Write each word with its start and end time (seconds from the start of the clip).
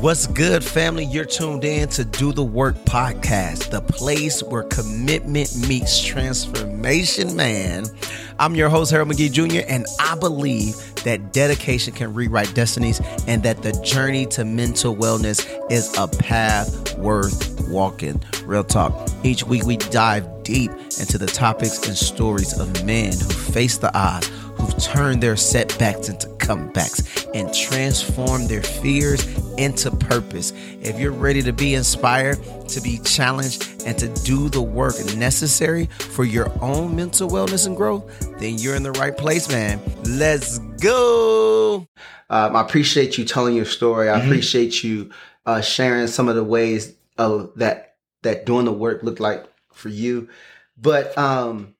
What's 0.00 0.26
good, 0.26 0.64
family? 0.64 1.04
You're 1.04 1.26
tuned 1.26 1.62
in 1.62 1.86
to 1.90 2.06
Do 2.06 2.32
the 2.32 2.42
Work 2.42 2.74
podcast, 2.86 3.68
the 3.68 3.82
place 3.82 4.42
where 4.42 4.62
commitment 4.62 5.54
meets 5.68 6.02
transformation, 6.02 7.36
man. 7.36 7.84
I'm 8.38 8.54
your 8.54 8.70
host, 8.70 8.92
Harold 8.92 9.10
McGee 9.10 9.30
Jr., 9.30 9.60
and 9.68 9.84
I 10.00 10.14
believe 10.14 10.74
that 11.04 11.34
dedication 11.34 11.92
can 11.92 12.14
rewrite 12.14 12.54
destinies 12.54 12.98
and 13.26 13.42
that 13.42 13.62
the 13.62 13.72
journey 13.84 14.24
to 14.28 14.46
mental 14.46 14.96
wellness 14.96 15.46
is 15.70 15.94
a 15.98 16.08
path 16.08 16.96
worth 16.96 17.68
walking. 17.68 18.22
Real 18.46 18.64
talk. 18.64 19.06
Each 19.22 19.44
week, 19.44 19.66
we 19.66 19.76
dive 19.76 20.44
deep 20.44 20.70
into 20.98 21.18
the 21.18 21.26
topics 21.26 21.86
and 21.86 21.94
stories 21.94 22.58
of 22.58 22.86
men 22.86 23.12
who 23.12 23.28
face 23.28 23.76
the 23.76 23.94
odds, 23.94 24.28
who've 24.56 24.82
turned 24.82 25.22
their 25.22 25.36
setbacks 25.36 26.08
into 26.08 26.26
comebacks, 26.50 27.28
and 27.34 27.52
transform 27.54 28.46
their 28.46 28.62
fears 28.62 29.26
into 29.56 29.90
purpose. 29.90 30.52
If 30.82 30.98
you're 30.98 31.12
ready 31.12 31.42
to 31.42 31.52
be 31.52 31.74
inspired, 31.74 32.38
to 32.68 32.80
be 32.80 32.98
challenged, 32.98 33.82
and 33.86 33.96
to 33.98 34.08
do 34.24 34.48
the 34.48 34.62
work 34.62 34.96
necessary 35.16 35.86
for 35.86 36.24
your 36.24 36.52
own 36.62 36.96
mental 36.96 37.28
wellness 37.28 37.66
and 37.66 37.76
growth, 37.76 38.38
then 38.38 38.58
you're 38.58 38.74
in 38.74 38.82
the 38.82 38.92
right 38.92 39.16
place, 39.16 39.48
man. 39.48 39.80
Let's 40.04 40.58
go. 40.58 41.86
Um, 42.28 42.56
I 42.56 42.60
appreciate 42.60 43.18
you 43.18 43.24
telling 43.24 43.54
your 43.54 43.64
story. 43.64 44.08
I 44.08 44.20
appreciate 44.20 44.84
you 44.84 45.10
uh, 45.46 45.60
sharing 45.60 46.06
some 46.06 46.28
of 46.28 46.36
the 46.36 46.44
ways 46.44 46.94
of 47.18 47.52
that 47.56 47.96
that 48.22 48.44
doing 48.44 48.66
the 48.66 48.72
work 48.72 49.02
looked 49.02 49.20
like 49.20 49.46
for 49.72 49.88
you. 49.88 50.28
But 50.76 51.16
um, 51.16 51.74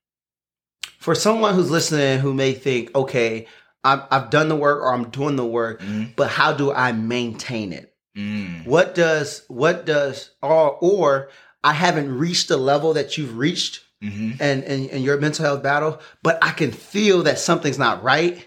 for 0.99 1.15
someone 1.15 1.55
who's 1.55 1.71
listening 1.71 2.19
who 2.19 2.35
may 2.35 2.53
think, 2.53 2.95
okay, 2.95 3.47
I've, 3.83 4.03
I've 4.11 4.31
done 4.31 4.49
the 4.49 4.57
work 4.57 4.83
or 4.83 4.93
I'm 4.93 5.11
doing 5.11 5.37
the 5.37 5.47
work, 5.47 5.83
but 6.17 6.29
how 6.29 6.53
do 6.53 6.73
I 6.73 6.93
maintain 6.93 7.73
it? 7.73 7.95
Mm. 8.17 8.67
What 8.67 8.95
does 8.95 9.45
what 9.49 9.87
does 9.87 10.31
or 10.43 10.77
or 10.81 11.31
I 11.63 11.73
haven't 11.73 12.17
reached 12.17 12.49
the 12.49 12.57
level 12.57 12.95
that 12.95 13.17
you've 13.17 13.37
reached 13.37 13.85
hmm 14.03 14.33
and 14.41 14.65
in, 14.65 14.89
in 14.89 15.03
your 15.03 15.19
mental 15.19 15.45
health 15.45 15.63
battle, 15.63 16.01
but 16.23 16.39
I 16.43 16.53
can 16.53 16.73
feel 16.73 17.23
that 17.25 17.39
something's 17.39 17.79
not 17.79 18.03
right. 18.03 18.47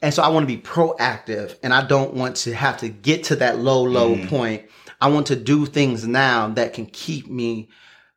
And 0.00 0.14
so 0.14 0.22
I 0.22 0.28
want 0.28 0.48
to 0.48 0.56
be 0.56 0.62
proactive 0.62 1.56
and 1.62 1.74
I 1.74 1.86
don't 1.86 2.14
want 2.14 2.36
to 2.36 2.54
have 2.54 2.78
to 2.78 2.88
get 2.88 3.24
to 3.24 3.36
that 3.36 3.58
low, 3.58 3.82
low 3.82 4.16
point. 4.28 4.64
I 5.00 5.08
want 5.08 5.26
to 5.26 5.36
do 5.36 5.66
things 5.66 6.06
now 6.06 6.48
that 6.50 6.72
can 6.72 6.86
keep 6.86 7.28
me 7.28 7.68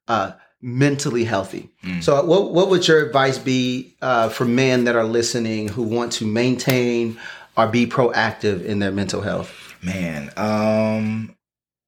uh, 0.07 0.33
mentally 0.61 1.23
healthy. 1.23 1.69
So 2.01 2.23
what, 2.23 2.51
what 2.51 2.69
would 2.69 2.87
your 2.87 3.05
advice 3.05 3.37
be 3.37 3.95
uh, 4.01 4.29
for 4.29 4.45
men 4.45 4.83
that 4.85 4.95
are 4.95 5.03
listening 5.03 5.67
who 5.67 5.83
want 5.83 6.11
to 6.13 6.25
maintain 6.25 7.17
or 7.57 7.67
be 7.67 7.87
proactive 7.87 8.63
in 8.63 8.79
their 8.79 8.91
mental 8.91 9.21
health? 9.21 9.51
Man, 9.83 10.31
um, 10.37 11.35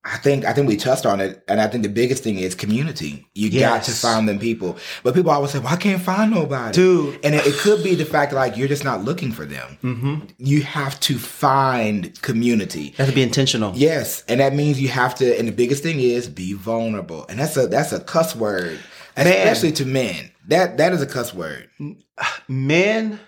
I 0.06 0.18
think 0.18 0.44
I 0.44 0.52
think 0.52 0.68
we 0.68 0.76
touched 0.76 1.06
on 1.06 1.22
it, 1.22 1.44
and 1.48 1.62
I 1.62 1.68
think 1.68 1.84
the 1.84 1.90
biggest 1.90 2.24
thing 2.24 2.38
is 2.38 2.56
community. 2.56 3.26
You 3.34 3.50
got 3.58 3.84
to 3.84 3.92
find 3.92 4.28
them 4.28 4.38
people, 4.38 4.78
but 5.02 5.14
people 5.16 5.32
always 5.32 5.52
say, 5.52 5.60
"Well, 5.60 5.72
I 5.74 5.78
can't 5.78 6.02
find 6.02 6.30
nobody." 6.30 6.74
Dude. 6.74 7.20
and 7.24 7.34
it, 7.34 7.48
it 7.48 7.56
could 7.56 7.84
be 7.84 7.96
the 7.96 8.04
fact 8.04 8.32
that 8.32 8.38
like 8.38 8.58
you're 8.58 8.68
just 8.68 8.84
not 8.84 9.06
looking 9.06 9.32
for 9.32 9.46
them. 9.46 9.78
Mm-hmm. 9.82 10.26
You 10.40 10.62
have 10.64 11.00
to 11.02 11.18
find 11.18 12.22
community. 12.22 12.88
You 12.88 12.94
have 12.98 13.08
to 13.08 13.16
be 13.16 13.24
intentional. 13.24 13.72
Yes, 13.76 14.26
and 14.28 14.42
that 14.42 14.54
means 14.54 14.82
you 14.82 14.90
have 14.90 15.16
to. 15.16 15.40
And 15.40 15.48
the 15.48 15.54
biggest 15.54 15.84
thing 15.84 16.02
is 16.02 16.28
be 16.28 16.52
vulnerable, 16.52 17.26
and 17.30 17.40
that's 17.40 17.56
a 17.56 17.68
that's 17.68 17.94
a 17.94 18.02
cuss 18.02 18.36
word, 18.36 18.80
Man. 19.16 19.28
especially 19.28 19.72
to 19.74 19.86
men. 19.86 20.32
That 20.48 20.78
that 20.78 20.92
is 20.92 21.02
a 21.02 21.08
cuss 21.08 21.34
word. 21.34 21.70
men 22.50 23.22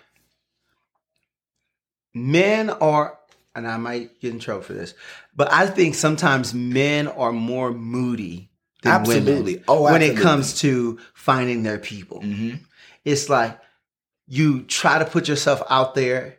men 2.14 2.70
are 2.70 3.18
and 3.56 3.68
I 3.68 3.78
might 3.78 4.20
get 4.20 4.34
in 4.34 4.40
trouble 4.40 4.62
for 4.64 4.74
this, 4.74 4.94
but 5.36 5.52
I 5.52 5.66
think 5.68 5.96
sometimes 5.96 6.54
men 6.54 7.08
are 7.08 7.32
more 7.32 7.72
moody 7.72 8.50
than 8.84 8.92
Absolutely. 8.92 9.54
women 9.54 9.64
Oh, 9.68 9.84
when 9.84 10.02
it 10.02 10.18
comes 10.18 10.60
to 10.62 11.00
finding 11.14 11.64
their 11.64 11.80
people. 11.80 12.22
hmm 12.22 12.56
It's 13.06 13.30
like 13.30 13.58
you 14.28 14.64
try 14.64 15.00
to 15.00 15.06
put 15.06 15.28
yourself 15.28 15.62
out 15.70 15.96
there, 15.96 16.38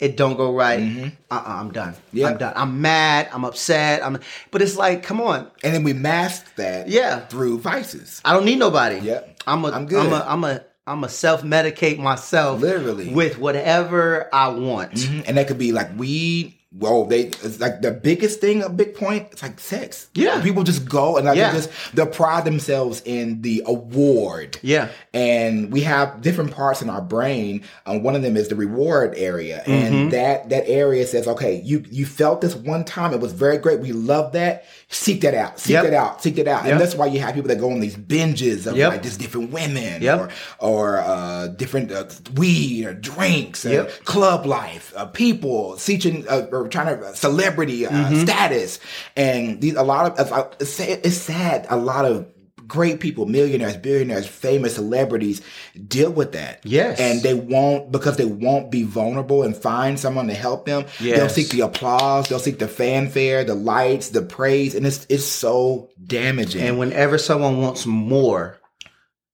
it 0.00 0.16
don't 0.16 0.36
go 0.36 0.54
right. 0.54 0.80
Mhm. 0.80 1.12
Uh-uh, 1.30 1.42
I'm 1.46 1.72
done. 1.72 1.94
Yeah. 2.12 2.28
I'm 2.28 2.38
done. 2.38 2.52
I'm 2.56 2.80
mad. 2.80 3.28
I'm 3.32 3.44
upset. 3.44 4.04
I'm. 4.04 4.18
But 4.52 4.62
it's 4.62 4.76
like, 4.76 5.02
come 5.02 5.20
on. 5.20 5.50
And 5.64 5.74
then 5.74 5.82
we 5.82 5.92
mask 5.92 6.54
that 6.54 6.88
Yeah. 6.88 7.26
through 7.26 7.58
vices. 7.58 8.20
I 8.24 8.32
don't 8.32 8.44
need 8.44 8.58
nobody. 8.60 9.00
Yep. 9.00 9.42
I'm 9.46 9.64
a. 9.64 9.68
I'm 9.70 9.86
good. 9.86 10.06
I'm 10.06 10.12
a. 10.12 10.24
I'm 10.26 10.44
a. 10.44 10.64
I'm 10.88 11.04
a 11.04 11.08
self 11.08 11.42
medicate 11.42 11.98
myself 11.98 12.60
Literally. 12.60 13.08
with 13.08 13.38
whatever 13.38 14.28
I 14.32 14.48
want. 14.48 14.92
Mhm. 14.94 15.24
And 15.28 15.36
that 15.36 15.46
could 15.48 15.58
be 15.58 15.72
like 15.72 15.96
weed. 15.98 16.54
Whoa, 16.70 17.06
they 17.06 17.20
it's 17.22 17.60
like 17.60 17.80
the 17.80 17.90
biggest 17.90 18.42
thing, 18.42 18.62
a 18.62 18.68
big 18.68 18.94
point. 18.94 19.28
It's 19.32 19.42
like 19.42 19.58
sex. 19.58 20.08
Yeah. 20.14 20.42
people 20.42 20.64
just 20.64 20.86
go 20.86 21.16
and 21.16 21.24
like 21.24 21.38
Yeah. 21.38 21.50
they 21.52 21.56
just 21.58 21.70
they 21.94 22.04
pride 22.04 22.44
themselves 22.44 23.00
in 23.06 23.40
the 23.40 23.62
award. 23.64 24.58
Yeah. 24.62 24.88
and 25.14 25.72
we 25.72 25.80
have 25.80 26.20
different 26.20 26.50
parts 26.52 26.82
in 26.82 26.90
our 26.90 27.00
brain. 27.00 27.62
Um, 27.86 28.02
one 28.02 28.14
of 28.14 28.20
them 28.22 28.36
is 28.36 28.48
the 28.48 28.54
reward 28.54 29.14
area, 29.16 29.62
and 29.66 29.94
Mm-hmm. 29.94 30.08
that 30.10 30.50
that 30.50 30.68
area 30.68 31.06
says, 31.06 31.26
okay, 31.26 31.62
you 31.64 31.84
you 31.90 32.04
felt 32.04 32.42
this 32.42 32.54
one 32.54 32.84
time, 32.84 33.14
it 33.14 33.20
was 33.20 33.32
very 33.32 33.56
great, 33.56 33.80
we 33.80 33.92
love 33.92 34.32
that. 34.32 34.64
Seek 34.90 35.22
that 35.22 35.34
out, 35.34 35.58
seek 35.58 35.72
Yep. 35.72 35.84
that 35.84 35.94
out, 35.94 36.22
seek 36.22 36.36
that 36.36 36.48
out, 36.48 36.64
Yep. 36.64 36.72
and 36.72 36.80
that's 36.80 36.94
why 36.94 37.06
you 37.06 37.20
have 37.20 37.34
people 37.34 37.48
that 37.48 37.58
go 37.58 37.70
on 37.70 37.80
these 37.80 37.96
binges 37.96 38.66
of 38.66 38.76
Yep. 38.76 38.92
like 38.92 39.02
just 39.02 39.18
different 39.20 39.52
women, 39.52 40.06
or 40.06 40.28
or 40.58 40.98
uh, 41.00 41.46
different 41.48 41.90
uh, 41.92 42.04
weed 42.36 42.84
or 42.84 42.92
drinks, 42.92 43.64
and 43.64 43.88
club 44.04 44.44
life, 44.44 44.92
uh, 44.96 45.06
people 45.06 45.78
seeking 45.78 46.26
uh, 46.28 46.46
or 46.64 46.68
trying 46.68 46.98
to 46.98 47.06
uh, 47.06 47.12
celebrity 47.14 47.86
uh, 47.86 47.90
Mm-hmm. 47.90 48.22
status, 48.22 48.78
and 49.16 49.60
these 49.60 49.74
a 49.74 49.82
lot 49.82 50.18
of 50.18 50.32
uh, 50.32 50.48
it's, 50.60 51.16
sad-. 51.16 51.66
A 51.70 51.76
lot 51.76 52.04
of 52.04 52.26
great 52.66 53.00
people, 53.00 53.24
millionaires, 53.24 53.78
billionaires, 53.78 54.26
famous 54.26 54.74
celebrities 54.74 55.40
deal 55.86 56.10
with 56.10 56.32
that. 56.32 56.60
Yes. 56.64 57.00
and 57.00 57.22
they 57.22 57.32
won't 57.32 57.90
because 57.90 58.18
they 58.18 58.26
won't 58.26 58.70
be 58.70 58.82
vulnerable 58.82 59.42
and 59.42 59.56
find 59.56 59.98
someone 59.98 60.26
to 60.26 60.34
help 60.34 60.66
them. 60.66 60.84
They'll 61.00 61.30
seek 61.30 61.48
the 61.48 61.62
applause, 61.62 62.28
they'll 62.28 62.38
seek 62.38 62.58
the 62.58 62.68
fanfare, 62.68 63.44
the 63.44 63.54
lights, 63.54 64.10
the 64.10 64.20
praise, 64.22 64.74
and 64.74 64.86
it's 64.86 65.06
it's 65.08 65.24
so 65.24 65.88
damaging. 66.04 66.60
And 66.62 66.78
whenever 66.78 67.16
someone 67.16 67.62
wants 67.62 67.86
more, 67.86 68.58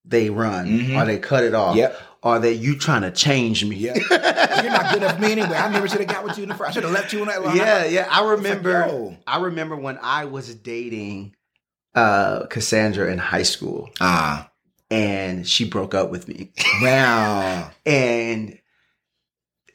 they 0.05 0.31
run 0.31 0.67
Mhm. 0.69 1.03
or 1.03 1.07
they 1.07 1.19
cut 1.19 1.45
it 1.45 1.55
off. 1.55 1.77
Yep. 1.77 1.99
Or 2.25 2.39
that 2.39 2.55
you 2.55 2.77
trying 2.79 3.03
to 3.03 3.11
change 3.11 3.65
me. 3.67 3.77
yeah, 3.77 3.95
you're 4.63 4.73
not 4.73 4.93
good 4.93 5.03
enough 5.03 5.17
for 5.17 5.21
me 5.21 5.33
anyway. 5.33 5.57
I 5.57 5.71
never 5.71 5.87
should 5.87 6.01
have 6.01 6.09
got 6.09 6.25
with 6.25 6.37
you 6.39 6.43
in 6.45 6.49
the 6.49 6.55
first. 6.55 6.71
I 6.71 6.73
should 6.73 6.83
have 6.85 6.93
left 6.93 7.13
you 7.13 7.21
in 7.21 7.29
that 7.29 7.45
line. 7.45 7.55
yeah, 7.57 7.85
yeah. 7.85 8.09
I 8.11 8.31
remember. 8.31 8.71
yo. 8.89 9.17
I 9.27 9.41
remember 9.41 9.77
when 9.77 9.99
I 10.03 10.25
was 10.25 10.55
dating 10.55 11.37
uh, 11.95 12.47
Cassandra 12.47 13.13
in 13.13 13.19
high 13.19 13.43
school, 13.43 13.91
Ah, 14.01 14.51
and 14.91 15.47
she 15.47 15.69
broke 15.69 15.95
up 15.95 16.11
with 16.11 16.27
me, 16.27 16.51
wow. 16.81 17.71
and 17.87 18.59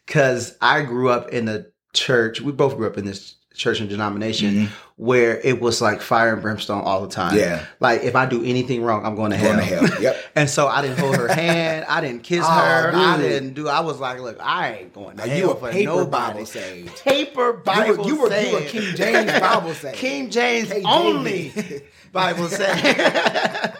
because 0.07 0.57
I 0.59 0.81
grew 0.81 1.09
up 1.09 1.29
in 1.29 1.45
the 1.45 1.71
church, 1.93 2.41
we 2.41 2.51
both 2.51 2.75
grew 2.77 2.87
up 2.87 2.97
in 2.97 3.05
this 3.05 3.35
church 3.59 3.79
and 3.81 3.89
denomination 3.89 4.53
Mhm. 4.53 4.67
where 4.95 5.39
it 5.41 5.59
was 5.61 5.81
like 5.81 6.01
fire 6.01 6.33
and 6.33 6.41
brimstone 6.41 6.81
all 6.81 7.01
the 7.01 7.09
time. 7.13 7.37
Yeah. 7.37 7.65
like 7.79 8.03
if 8.03 8.15
I 8.15 8.25
do 8.25 8.43
anything 8.43 8.81
wrong, 8.81 9.05
I'm 9.05 9.15
going 9.15 9.31
to 9.31 9.37
hell. 9.37 9.53
Going 9.55 9.67
to 9.67 9.75
hell. 9.87 10.01
Yep. 10.01 10.15
And 10.35 10.49
so 10.49 10.67
I 10.67 10.81
didn't 10.81 10.99
hold 10.99 11.17
her 11.17 11.27
hand. 11.27 11.85
I 11.89 11.99
didn't 11.99 12.23
kiss 12.23 12.45
Oh, 12.47 12.49
her. 12.49 12.91
I 12.95 13.17
didn't 13.17 13.53
do. 13.55 13.67
I 13.67 13.81
was 13.81 13.99
like, 13.99 14.19
look, 14.21 14.37
I 14.41 14.73
ain't 14.75 14.93
going 14.93 15.17
to 15.17 15.25
Now, 15.25 15.29
hell 15.29 15.37
you 15.37 15.51
a 15.51 15.55
for 15.55 15.69
paper 15.71 15.85
nobody. 15.91 16.33
Bible 16.33 16.45
saved. 16.45 17.03
Paper 17.03 17.53
Bible. 17.53 18.07
you 18.07 18.15
were, 18.21 18.27
you 18.33 18.35
were, 18.35 18.41
you 18.41 18.53
were. 18.53 18.61
King 18.61 18.95
James 18.95 19.39
Bible 19.39 19.73
saved. 19.73 19.95
King 20.05 20.29
James 20.29 20.71
only 20.85 21.51
Bible 22.13 22.47
said. 22.47 23.75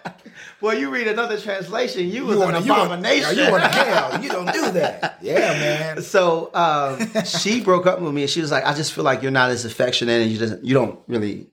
Well, 0.61 0.77
you 0.77 0.89
read 0.89 1.07
another 1.07 1.39
translation. 1.39 2.09
You 2.09 2.25
was 2.25 2.39
an 2.39 2.55
on- 2.55 2.65
you 2.65 2.73
on- 2.73 2.87
abomination. 2.87 3.37
You 3.37 3.43
on 3.45 3.59
hell. 3.61 4.21
You 4.23 4.29
don't 4.29 4.51
do 4.51 4.71
that. 4.71 5.17
Yeah, 5.21 5.35
man. 5.37 6.01
So 6.01 6.49
um, 6.53 6.99
she 7.25 7.61
broke 7.61 7.85
up 7.87 8.01
with 8.01 8.13
me, 8.13 8.21
and 8.23 8.29
she 8.29 8.41
was 8.41 8.51
like, 8.51 8.65
"I 8.65 8.73
just 8.73 8.93
feel 8.93 9.03
like 9.03 9.21
you're 9.21 9.31
not 9.31 9.49
as 9.51 9.65
affectionate, 9.65 10.21
and 10.21 10.31
you 10.31 10.37
doesn't, 10.37 10.63
you 10.65 10.73
don't 10.73 10.99
really 11.07 11.47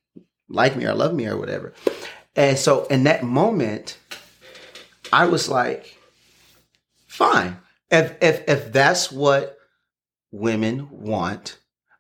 like 0.49 0.77
me 0.77 0.85
or 0.87 0.95
love 0.95 1.15
me 1.15 1.27
or 1.27 1.37
whatever." 1.37 1.73
And 2.35 2.59
so 2.59 2.85
in 2.87 3.05
that 3.05 3.23
moment, 3.23 3.97
I 5.13 5.27
was 5.27 5.49
like, 5.49 5.97
"Fine, 7.07 7.59
if 7.91 8.15
if 8.21 8.49
if 8.49 8.73
that's 8.73 9.11
what 9.13 9.57
women 10.33 10.89
want, 10.91 11.59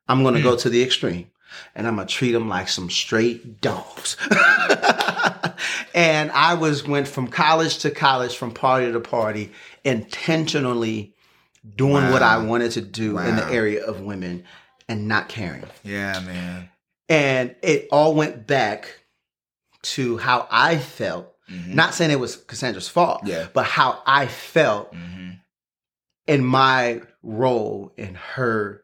I'm 0.08 0.22
going 0.22 0.34
to 0.34 0.42
go 0.42 0.56
to 0.56 0.68
the 0.68 0.82
extreme, 0.82 1.30
and 1.74 1.86
I'm 1.86 1.94
going 1.96 2.06
to 2.08 2.12
treat 2.12 2.32
them 2.32 2.48
like 2.48 2.68
some 2.68 2.90
straight 2.90 3.60
dogs." 3.60 4.16
and 5.94 6.30
I 6.32 6.54
was 6.54 6.86
went 6.86 7.08
from 7.08 7.28
college 7.28 7.78
to 7.78 7.90
college, 7.90 8.36
from 8.36 8.52
party 8.52 8.90
to 8.92 9.00
party, 9.00 9.52
intentionally 9.84 11.14
doing 11.74 12.10
what 12.12 12.22
I 12.22 12.38
wanted 12.38 12.72
to 12.72 12.80
do 12.80 13.18
in 13.18 13.36
the 13.36 13.46
area 13.46 13.84
of 13.84 14.00
women 14.00 14.44
and 14.88 15.08
not 15.08 15.28
caring. 15.28 15.64
Yeah, 15.82 16.20
man. 16.20 16.68
And 17.08 17.54
it 17.62 17.88
all 17.90 18.14
went 18.14 18.46
back 18.46 19.00
to 19.82 20.16
how 20.18 20.46
I 20.50 20.78
felt. 20.78 21.32
Mhm. 21.50 21.74
Not 21.74 21.94
saying 21.94 22.10
it 22.10 22.18
was 22.20 22.36
Cassandra's 22.36 22.88
fault, 22.88 23.22
Yeah. 23.24 23.46
but 23.52 23.64
how 23.66 24.02
I 24.06 24.26
felt 24.26 24.92
Mhm. 24.94 25.38
in 26.26 26.44
my 26.44 27.02
role 27.22 27.92
in 27.96 28.14
her 28.14 28.82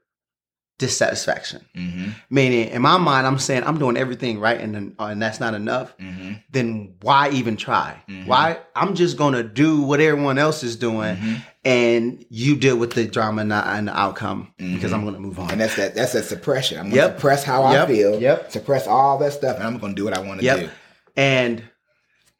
dissatisfaction. 0.82 1.64
Mm-hmm. 1.76 2.10
Meaning, 2.28 2.68
in 2.70 2.82
my 2.82 2.98
mind, 2.98 3.24
I'm 3.26 3.38
saying 3.38 3.62
I'm 3.64 3.78
doing 3.78 3.96
everything 3.96 4.40
right, 4.40 4.60
and 4.60 4.74
then, 4.74 4.94
uh, 4.98 5.04
and 5.06 5.22
that's 5.22 5.38
not 5.38 5.54
enough. 5.54 5.96
Mm-hmm. 5.98 6.32
Then 6.50 6.94
why 7.02 7.30
even 7.30 7.56
try? 7.56 8.02
Mhm. 8.08 8.26
Why 8.26 8.58
I'm 8.74 8.96
just 8.96 9.16
gonna 9.16 9.44
do 9.44 9.80
what 9.82 10.00
everyone 10.00 10.38
else 10.38 10.64
is 10.64 10.74
doing, 10.74 11.16
Mhm. 11.16 11.36
and 11.64 12.26
you 12.30 12.56
deal 12.56 12.76
with 12.76 12.94
the 12.94 13.06
drama 13.06 13.42
and 13.42 13.52
the, 13.52 13.64
and 13.68 13.86
the 13.86 13.96
outcome 13.96 14.52
because 14.58 14.90
Mhm. 14.90 14.94
I'm 14.94 15.04
gonna 15.04 15.20
move 15.20 15.38
on. 15.38 15.52
And 15.52 15.60
that's 15.60 15.76
that. 15.76 15.94
That's 15.94 16.12
that 16.14 16.24
suppression. 16.24 16.78
I'm 16.78 16.86
gonna 16.90 16.96
Yep. 16.96 17.16
suppress 17.16 17.44
how 17.44 17.70
Yep. 17.70 17.88
I 17.88 17.92
feel. 17.92 18.20
Yep. 18.20 18.50
Suppress 18.52 18.86
all 18.88 19.18
that 19.18 19.32
stuff, 19.32 19.56
and 19.56 19.64
I'm 19.64 19.78
gonna 19.78 19.94
do 19.94 20.04
what 20.04 20.18
I 20.18 20.20
want 20.20 20.40
to 20.40 20.44
Yep. 20.44 20.58
do. 20.60 20.68
And 21.16 21.62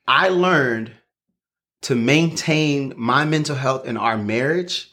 I 0.08 0.28
learned 0.30 0.90
to 1.82 1.94
maintain 1.94 2.92
my 2.96 3.24
mental 3.24 3.54
health 3.56 3.86
in 3.86 3.96
our 3.96 4.18
marriage 4.18 4.88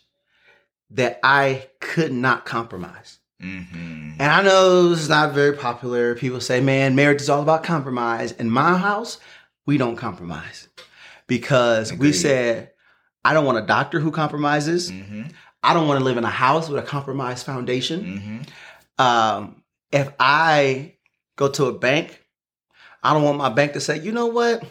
that 0.91 1.19
I 1.23 1.67
could 1.79 2.11
not 2.11 2.45
compromise. 2.45 3.18
Mm-hmm. 3.41 4.11
And 4.19 4.21
I 4.21 4.41
know 4.41 4.91
it's 4.91 5.07
not 5.07 5.33
very 5.33 5.55
popular. 5.55 6.15
People 6.15 6.41
say, 6.41 6.59
man, 6.59 6.95
marriage 6.95 7.21
is 7.21 7.29
all 7.29 7.41
about 7.41 7.63
compromise. 7.63 8.33
In 8.33 8.49
my 8.49 8.77
house, 8.77 9.19
we 9.65 9.77
don't 9.77 9.95
compromise 9.95 10.67
because 11.27 11.93
we 11.93 12.11
said, 12.11 12.71
I 13.23 13.33
don't 13.33 13.45
want 13.45 13.57
a 13.57 13.65
doctor 13.65 13.99
who 13.99 14.11
compromises. 14.11 14.91
Mm-hmm. 14.91 15.23
I 15.61 15.73
don't 15.73 15.87
want 15.87 15.99
to 15.99 16.03
live 16.03 16.17
in 16.17 16.23
a 16.23 16.29
house 16.29 16.69
with 16.69 16.83
a 16.83 16.85
compromised 16.85 17.45
foundation. 17.45 18.45
Mm-hmm. 18.99 19.05
Um, 19.05 19.63
if 19.91 20.11
I 20.19 20.95
go 21.35 21.49
to 21.49 21.65
a 21.65 21.77
bank, 21.77 22.23
I 23.03 23.13
don't 23.13 23.23
want 23.23 23.37
my 23.37 23.49
bank 23.49 23.73
to 23.73 23.81
say, 23.81 23.99
you 23.99 24.11
know 24.11 24.27
what? 24.27 24.63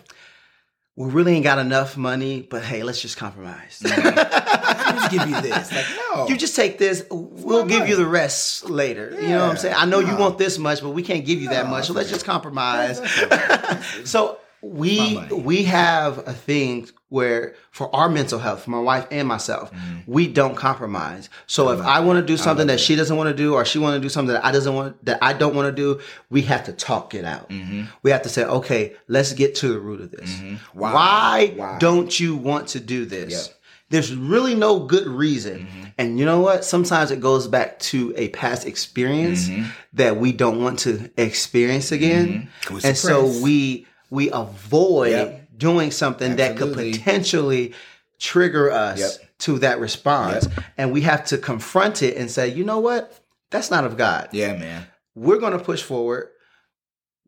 We 0.98 1.08
really 1.10 1.34
ain't 1.34 1.44
got 1.44 1.60
enough 1.60 1.96
money, 1.96 2.42
but 2.42 2.64
hey, 2.64 2.82
let's 2.82 3.00
just 3.00 3.16
compromise. 3.16 3.80
I'll 3.86 4.94
just 4.96 5.12
give 5.12 5.28
you 5.28 5.40
this. 5.40 5.72
Like, 5.72 5.86
no. 5.96 6.26
You 6.26 6.36
just 6.36 6.56
take 6.56 6.76
this. 6.78 7.04
We'll 7.08 7.66
give 7.66 7.88
you 7.88 7.94
the 7.94 8.04
rest 8.04 8.68
later. 8.68 9.10
You 9.14 9.28
know 9.28 9.42
what 9.42 9.50
I'm 9.50 9.56
saying? 9.58 9.76
I 9.78 9.84
know 9.84 10.00
you 10.00 10.16
want 10.16 10.38
this 10.38 10.58
much, 10.58 10.82
but 10.82 10.90
we 10.90 11.04
can't 11.04 11.24
give 11.24 11.40
you 11.40 11.50
that 11.50 11.68
much. 11.68 11.86
So 11.86 11.92
let's 11.92 12.10
just 12.10 12.24
compromise. 12.24 13.00
So 14.04 14.40
we 14.62 15.18
we 15.32 15.64
have 15.64 16.18
a 16.26 16.32
thing 16.32 16.88
where 17.10 17.54
for 17.70 17.94
our 17.94 18.08
mental 18.08 18.38
health, 18.38 18.66
my 18.68 18.78
wife 18.78 19.06
and 19.10 19.26
myself, 19.26 19.70
we 20.06 20.26
don't 20.26 20.56
compromise. 20.56 21.30
So 21.46 21.70
if 21.70 21.80
I 21.80 22.00
want 22.00 22.18
to 22.18 22.26
do 22.26 22.34
Mm-hmm. 22.34 22.42
Something 22.44 22.66
love 22.68 22.76
that 22.76 22.80
she 22.80 22.94
doesn't 22.96 23.16
want 23.16 23.28
to 23.28 23.34
do, 23.34 23.54
or 23.54 23.64
she 23.64 23.78
want 23.78 23.94
to 23.94 24.00
do 24.00 24.08
something 24.08 24.34
that 24.34 24.44
I 24.44 24.52
doesn't 24.52 24.74
want 24.74 25.04
that 25.04 25.18
I 25.22 25.32
don't 25.32 25.54
want 25.54 25.74
to 25.74 25.82
do, 25.82 26.00
we 26.30 26.42
have 26.42 26.64
to 26.64 26.72
talk 26.72 27.14
it 27.14 27.24
out. 27.24 27.48
Mhm. 27.50 27.86
We 28.02 28.10
have 28.10 28.22
to 28.22 28.28
say, 28.28 28.44
okay, 28.44 28.94
let's 29.08 29.32
get 29.32 29.54
to 29.56 29.68
the 29.68 29.78
root 29.78 30.00
of 30.00 30.10
this. 30.10 30.30
Mhm. 30.30 30.58
Why, 30.74 31.76
don't 31.78 32.18
you 32.18 32.36
want 32.36 32.68
to 32.68 32.80
do 32.80 33.04
this? 33.04 33.32
Yep. 33.32 33.54
There's 33.90 34.14
really 34.14 34.54
no 34.54 34.80
good 34.80 35.06
reason. 35.06 35.60
Mm-hmm. 35.60 35.84
And 35.96 36.18
you 36.18 36.26
know 36.26 36.40
what? 36.40 36.62
Sometimes 36.64 37.10
it 37.10 37.20
goes 37.20 37.46
back 37.48 37.78
to 37.90 38.12
a 38.18 38.28
past 38.28 38.66
experience 38.66 39.48
Mhm. 39.48 39.66
that 39.94 40.18
we 40.18 40.32
don't 40.32 40.60
want 40.62 40.78
to 40.80 41.10
experience 41.16 41.90
again. 41.90 42.50
Mhm. 42.66 42.74
We 42.74 42.80
And 42.84 42.96
so 42.98 43.24
we 43.42 43.86
we 44.10 44.30
avoid 44.30 45.10
Yep. 45.12 45.48
doing 45.58 45.90
something 45.90 46.36
that 46.36 46.56
could 46.56 46.74
potentially 46.74 47.74
trigger 48.18 48.70
us 48.70 48.98
Yep. 48.98 49.10
to 49.40 49.58
that 49.60 49.80
response. 49.80 50.44
Yep. 50.46 50.64
And 50.76 50.92
we 50.92 51.02
have 51.02 51.24
to 51.26 51.38
confront 51.38 52.02
it 52.02 52.16
and 52.16 52.30
say, 52.30 52.48
you 52.48 52.64
know 52.64 52.78
what? 52.78 53.12
That's 53.50 53.70
not 53.70 53.84
of 53.84 53.96
God 53.96 54.28
Yeah, 54.32 54.54
man. 54.56 54.86
we're 55.14 55.38
going 55.38 55.52
to 55.52 55.58
push 55.58 55.82
forward. 55.82 56.28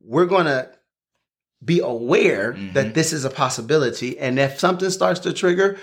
We're 0.03 0.27
going 0.27 0.47
to 0.47 0.69
be 1.65 1.81
aware 1.81 2.55
Mhm. 2.55 2.73
that 2.75 2.95
this 2.95 3.13
is 3.13 3.25
a 3.25 3.31
possibility. 3.31 4.19
And 4.19 4.39
if 4.39 4.59
something 4.59 4.91
starts 4.91 5.21
to 5.21 5.33
trigger, 5.33 5.79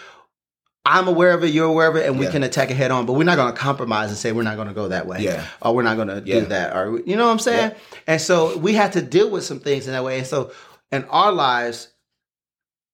I'm 0.85 1.07
aware 1.07 1.31
of 1.31 1.43
it, 1.43 1.47
you're 1.47 1.65
aware 1.67 1.87
of 1.89 1.95
it, 1.97 2.05
and 2.07 2.17
we 2.17 2.25
Yeah. 2.25 2.31
can 2.31 2.43
attack 2.43 2.71
it 2.71 2.75
head 2.77 2.91
on. 2.91 3.05
But 3.05 3.13
we're 3.13 3.25
not 3.25 3.35
going 3.35 3.51
to 3.53 3.57
compromise 3.59 4.09
and 4.09 4.17
say 4.17 4.31
we're 4.31 4.43
not 4.43 4.55
going 4.55 4.69
to 4.69 4.73
go 4.73 4.87
that 4.87 5.05
way. 5.05 5.19
Yeah. 5.19 5.43
Or 5.61 5.75
we're 5.75 5.83
not 5.83 5.97
going 5.97 6.07
to 6.07 6.23
Yeah. 6.25 6.39
do 6.39 6.45
that. 6.47 6.75
Or, 6.75 6.99
you 7.05 7.15
know 7.15 7.25
what 7.25 7.31
I'm 7.33 7.39
saying? 7.39 7.71
And 8.07 8.21
so 8.21 8.57
we 8.57 8.73
have 8.73 8.91
to 8.91 9.01
deal 9.01 9.29
with 9.29 9.43
some 9.43 9.59
things 9.59 9.85
in 9.87 9.93
that 9.93 10.03
way. 10.03 10.17
And 10.19 10.25
so 10.27 10.51
in 10.91 11.03
our 11.05 11.31
lives, 11.31 11.89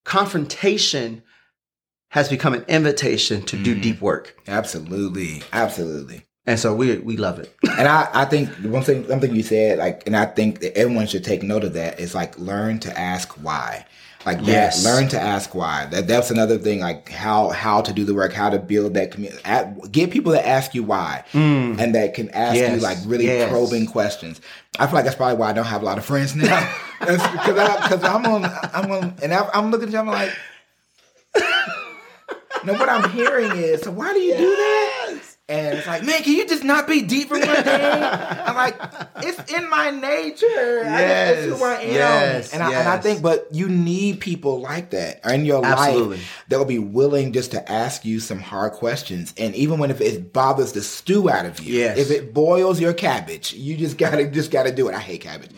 confrontation 0.05 1.23
has 2.09 2.29
become 2.29 2.53
an 2.53 2.65
invitation 2.67 3.41
to 3.43 3.57
do 3.57 3.75
Mhm. 3.75 3.81
deep 3.81 4.01
work. 4.01 4.35
Absolutely. 4.47 5.41
Absolutely. 5.51 6.25
And 6.45 6.59
so 6.59 6.75
we 6.75 6.97
we 6.97 7.17
love 7.17 7.39
it. 7.39 7.55
And 7.77 7.87
I, 7.87 8.07
I 8.13 8.25
think 8.25 8.49
one 8.63 8.83
thing, 8.83 9.07
something 9.07 9.33
you 9.33 9.43
said, 9.43 9.79
like, 9.79 10.03
and 10.05 10.15
I 10.15 10.25
think 10.25 10.59
that 10.59 10.77
everyone 10.77 11.07
should 11.07 11.23
take 11.23 11.41
note 11.41 11.63
of 11.63 11.73
that 11.73 11.99
is 11.99 12.13
like 12.13 12.37
learn 12.37 12.79
to 12.79 12.99
ask 12.99 13.29
why. 13.41 13.85
Like 14.25 14.39
that, 14.39 14.47
Yes. 14.47 14.85
learn 14.85 15.09
to 15.09 15.19
ask 15.19 15.53
why. 15.53 15.85
That 15.91 16.07
that's 16.07 16.31
another 16.31 16.57
thing. 16.57 16.79
Like 16.79 17.09
how 17.09 17.49
how 17.49 17.81
to 17.81 17.91
do 17.91 18.05
the 18.05 18.13
work, 18.13 18.31
how 18.33 18.49
to 18.49 18.57
build 18.59 18.93
that 18.93 19.11
community. 19.11 19.41
Get 19.91 20.11
people 20.11 20.31
that 20.31 20.47
ask 20.47 20.73
you 20.73 20.83
why, 20.83 21.25
mm. 21.33 21.77
and 21.79 21.93
that 21.95 22.13
can 22.13 22.29
ask 22.29 22.55
you 22.55 22.77
like 22.77 22.97
really 23.05 23.25
Yes. 23.25 23.49
probing 23.51 23.85
questions. 23.85 24.39
I 24.79 24.85
feel 24.87 24.95
like 24.95 25.03
that's 25.05 25.17
probably 25.17 25.37
why 25.37 25.49
I 25.49 25.53
don't 25.53 25.65
have 25.65 25.81
a 25.81 25.85
lot 25.85 25.97
of 25.97 26.05
friends 26.05 26.35
now, 26.35 26.73
because 26.99 27.21
because 27.21 28.03
I'm 28.03 28.25
on 28.25 28.45
I'm 28.73 28.91
on 28.91 29.15
and 29.21 29.33
I, 29.33 29.49
I'm 29.53 29.71
looking 29.71 29.89
at 29.89 29.91
them 29.91 30.07
like. 30.07 30.31
No, 32.65 32.71
what 32.75 32.87
I'm 32.87 33.09
hearing 33.11 33.51
is, 33.57 33.81
so 33.81 33.91
why 33.91 34.13
do 34.13 34.19
you 34.21 34.37
do 34.37 34.49
that? 34.49 34.92
And 35.49 35.77
it's 35.77 35.85
like, 35.85 36.03
man, 36.05 36.23
can 36.23 36.31
you 36.35 36.47
just 36.47 36.63
not 36.63 36.87
be 36.87 37.01
deep 37.01 37.27
for 37.27 37.37
one 37.37 37.41
day? 37.45 38.01
I'm 38.45 38.55
like, 38.55 38.77
it's 39.17 39.51
in 39.51 39.69
my 39.69 39.89
nature. 39.89 40.45
I 40.47 41.33
just, 41.33 41.39
it's 41.49 41.59
who 41.59 41.65
I 41.65 41.73
am. 41.81 41.93
Yes, 41.93 42.53
and, 42.53 42.63
I, 42.63 42.69
and 42.73 42.87
I 42.87 42.97
think, 42.97 43.21
but 43.21 43.49
you 43.51 43.67
need 43.67 44.21
people 44.21 44.61
like 44.61 44.91
that 44.91 45.19
in 45.25 45.43
your 45.43 45.63
Absolutely. 45.65 46.15
life 46.15 46.45
that 46.47 46.57
will 46.59 46.65
be 46.65 46.79
willing 46.79 47.33
just 47.33 47.51
to 47.51 47.71
ask 47.71 48.05
you 48.05 48.21
some 48.21 48.39
hard 48.39 48.71
questions. 48.71 49.33
And 49.37 49.53
even 49.55 49.79
when 49.79 49.91
if 49.91 49.99
it 49.99 50.31
bothers 50.31 50.71
the 50.71 50.81
stew 50.81 51.29
out 51.29 51.45
of 51.45 51.59
you, 51.59 51.77
Yes. 51.79 51.97
if 51.97 52.09
it 52.09 52.33
boils 52.33 52.79
your 52.79 52.93
cabbage, 52.93 53.51
you 53.51 53.75
just 53.75 53.97
gotta 53.97 54.27
just 54.29 54.49
gotta 54.49 54.71
do 54.73 54.87
it. 54.87 54.95
I 54.95 54.99
hate 54.99 55.19
cabbage. 55.21 55.49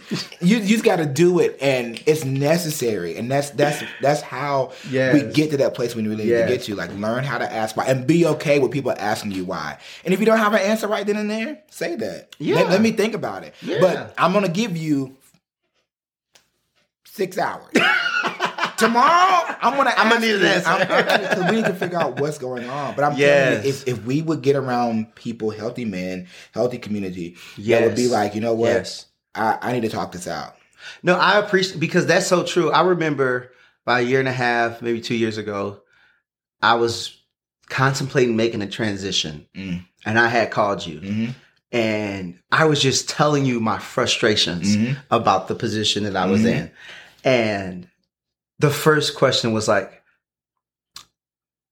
you, 0.42 0.58
you 0.58 0.68
just 0.68 0.84
gotta 0.84 1.06
do 1.06 1.40
it, 1.40 1.60
and 1.62 2.02
it's 2.08 2.26
necessary. 2.26 3.18
And 3.18 3.30
that's 3.32 3.52
that's 3.52 3.84
that's 4.02 4.22
how 4.22 4.72
we 4.92 5.22
get 5.32 5.52
to 5.52 5.58
that 5.58 5.76
place 5.76 5.94
when 5.96 6.06
we 6.06 6.10
really 6.10 6.24
need 6.24 6.32
Yes. 6.32 6.50
to 6.50 6.56
get 6.58 6.64
to. 6.66 6.76
Like 6.76 6.92
learn 6.96 7.24
how 7.24 7.38
to 7.38 7.54
ask 7.54 7.78
why 7.78 7.86
and 7.86 8.08
be 8.08 8.26
okay 8.26 8.58
with 8.58 8.72
people 8.72 8.92
asking 8.98 9.32
you 9.32 9.46
why. 9.46 9.74
And 10.04 10.13
if 10.13 10.19
you 10.19 10.25
don't 10.25 10.38
have 10.38 10.54
an 10.54 10.60
answer 10.60 10.88
right 10.88 11.06
then 11.06 11.18
and 11.18 11.30
there, 11.30 11.63
say 11.69 11.95
that. 11.95 12.36
Yeah. 12.39 12.56
Let, 12.56 12.69
let 12.69 12.81
me 12.81 12.92
think 12.92 13.13
about 13.16 13.44
it. 13.44 13.54
Yeah. 13.62 13.80
But 13.81 14.13
I'm 14.18 14.33
gonna 14.33 14.50
give 14.50 14.75
you 14.77 15.16
six 17.06 17.38
hours. 17.38 17.72
Tomorrow, 18.77 19.56
I'm 19.62 19.77
gonna. 19.77 19.94
I'm 19.95 20.10
gonna 20.10 20.19
need 20.19 20.36
an 20.36 20.44
answer. 20.45 20.68
I'm- 20.69 20.92
I'm- 20.92 21.25
'cause 21.36 21.50
we 21.50 21.56
need 21.56 21.66
to 21.66 21.74
figure 21.74 21.98
out 21.98 22.19
what's 22.19 22.38
going 22.38 22.68
on. 22.69 22.94
But 22.94 23.06
I'm 23.06 23.18
Yes. 23.18 23.48
telling 23.50 23.63
you, 23.63 23.69
if, 23.69 23.88
if 23.88 24.04
we 24.06 24.22
would 24.22 24.42
get 24.42 24.57
around 24.57 25.16
people, 25.16 25.50
healthy 25.51 25.86
men, 25.86 26.27
healthy 26.54 26.77
community, 26.77 27.38
that 27.68 27.83
would 27.83 27.95
be 27.95 28.07
like, 28.10 28.36
you 28.36 28.42
know 28.42 28.54
what? 28.54 28.68
Yes. 28.74 29.05
I, 29.34 29.58
I 29.62 29.72
need 29.72 29.82
to 29.84 29.89
talk 29.89 30.12
this 30.12 30.27
out. 30.27 30.55
No, 31.03 31.15
I 31.15 31.39
appreciate 31.39 31.79
because 31.79 32.05
that's 32.05 32.27
so 32.27 32.44
true. 32.44 32.70
I 32.70 32.82
remember 32.82 33.51
about 33.86 34.01
a 34.01 34.03
year 34.03 34.20
and 34.20 34.27
a 34.27 34.34
half, 34.34 34.82
maybe 34.82 35.00
two 35.00 35.15
years 35.15 35.38
ago, 35.38 35.82
I 36.62 36.74
was 36.75 37.15
contemplating 37.69 38.36
making 38.36 38.62
a 38.62 38.67
transition, 38.67 39.48
Mm. 39.55 39.86
and 40.05 40.19
I 40.19 40.27
had 40.27 40.51
called 40.51 40.86
you, 40.86 41.00
hmm 41.00 41.25
and 41.72 42.39
I 42.53 42.65
was 42.65 42.79
just 42.81 43.10
telling 43.10 43.45
you 43.45 43.60
my 43.60 43.79
frustrations 43.79 44.77
Mhm. 44.77 44.95
about 45.12 45.48
the 45.50 45.55
position 45.55 46.03
that 46.03 46.15
I 46.15 46.25
was 46.27 46.41
Mhm. 46.41 46.45
in, 46.53 46.72
and 47.25 47.88
the 48.60 48.69
first 48.69 49.15
question 49.15 49.51
was 49.51 49.67
like, 49.67 50.01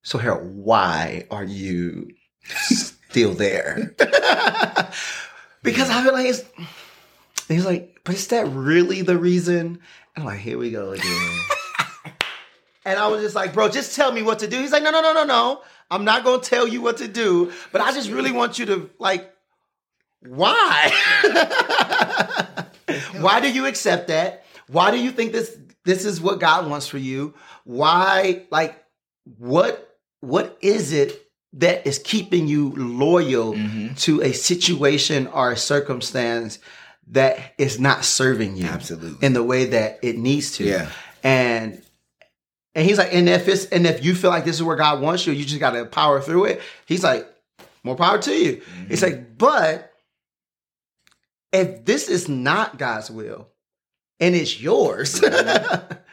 "So, 0.02 0.18
Harold, 0.18 0.54
why 0.54 1.26
are 1.30 1.44
you 1.44 2.10
still 2.66 3.32
there?" 3.34 3.94
because 5.62 5.88
I 5.90 6.02
feel 6.02 6.12
like 6.12 6.26
it's. 6.26 6.42
He's 7.48 7.64
like, 7.66 8.00
but 8.04 8.14
is 8.14 8.26
that 8.28 8.46
really 8.48 9.02
the 9.02 9.18
reason? 9.18 9.78
I'm 10.16 10.24
like, 10.24 10.38
here 10.40 10.56
we 10.58 10.70
go 10.70 10.92
again. 10.92 11.38
and 12.86 12.98
I 12.98 13.06
was 13.08 13.20
just 13.22 13.34
like, 13.34 13.52
bro, 13.52 13.68
just 13.68 13.94
tell 13.94 14.12
me 14.12 14.22
what 14.22 14.38
to 14.38 14.46
do. 14.48 14.58
He's 14.60 14.72
like, 14.72 14.82
no, 14.82 14.90
no, 14.90 15.02
no, 15.02 15.12
no, 15.12 15.24
no. 15.24 15.62
I'm 15.94 16.04
not 16.04 16.24
gonna 16.24 16.42
tell 16.42 16.66
you 16.66 16.82
what 16.82 16.96
to 16.98 17.08
do, 17.08 17.52
but 17.72 17.80
I 17.80 17.92
just 17.92 18.10
really 18.10 18.32
want 18.32 18.58
you 18.58 18.66
to 18.66 18.90
like, 18.98 19.32
why? 20.20 20.90
why 23.20 23.40
do 23.40 23.50
you 23.52 23.66
accept 23.66 24.08
that? 24.08 24.44
Why 24.68 24.90
do 24.90 24.98
you 24.98 25.10
think 25.10 25.32
this 25.32 25.56
this 25.84 26.04
is 26.04 26.20
what 26.20 26.40
God 26.40 26.68
wants 26.68 26.88
for 26.88 26.98
you? 26.98 27.34
Why, 27.64 28.44
like, 28.50 28.82
what 29.38 29.96
what 30.20 30.56
is 30.60 30.92
it 30.92 31.20
that 31.52 31.86
is 31.86 31.98
keeping 32.00 32.48
you 32.48 32.70
loyal 32.76 33.54
Mhm. 33.54 33.96
to 34.00 34.20
a 34.22 34.32
situation 34.32 35.28
or 35.28 35.52
a 35.52 35.56
circumstance 35.56 36.58
that 37.08 37.38
is 37.58 37.78
not 37.78 38.04
serving 38.04 38.56
you 38.56 38.64
Absolutely. 38.66 39.24
in 39.24 39.34
the 39.34 39.42
way 39.42 39.66
that 39.66 39.98
it 40.02 40.16
needs 40.18 40.56
to. 40.56 40.64
Yeah. 40.64 40.88
And 41.22 41.82
and 42.74 42.84
he's 42.84 42.98
like, 42.98 43.14
and 43.14 43.28
if 43.28 43.46
it's 43.48 43.66
and 43.66 43.86
if 43.86 44.04
you 44.04 44.14
feel 44.14 44.30
like 44.30 44.44
this 44.44 44.56
is 44.56 44.62
where 44.62 44.76
God 44.76 45.00
wants 45.00 45.26
you, 45.26 45.32
you 45.32 45.44
just 45.44 45.60
gotta 45.60 45.84
power 45.84 46.20
through 46.20 46.46
it. 46.46 46.62
He's 46.86 47.04
like, 47.04 47.28
more 47.82 47.96
power 47.96 48.18
to 48.18 48.32
you. 48.32 48.62
He's 48.88 49.02
mm-hmm. 49.02 49.16
like, 49.16 49.38
but 49.38 49.92
if 51.52 51.84
this 51.84 52.08
is 52.08 52.28
not 52.28 52.78
God's 52.78 53.10
will 53.10 53.48
and 54.18 54.34
it's 54.34 54.60
yours, 54.60 55.20
mm-hmm. 55.20 55.92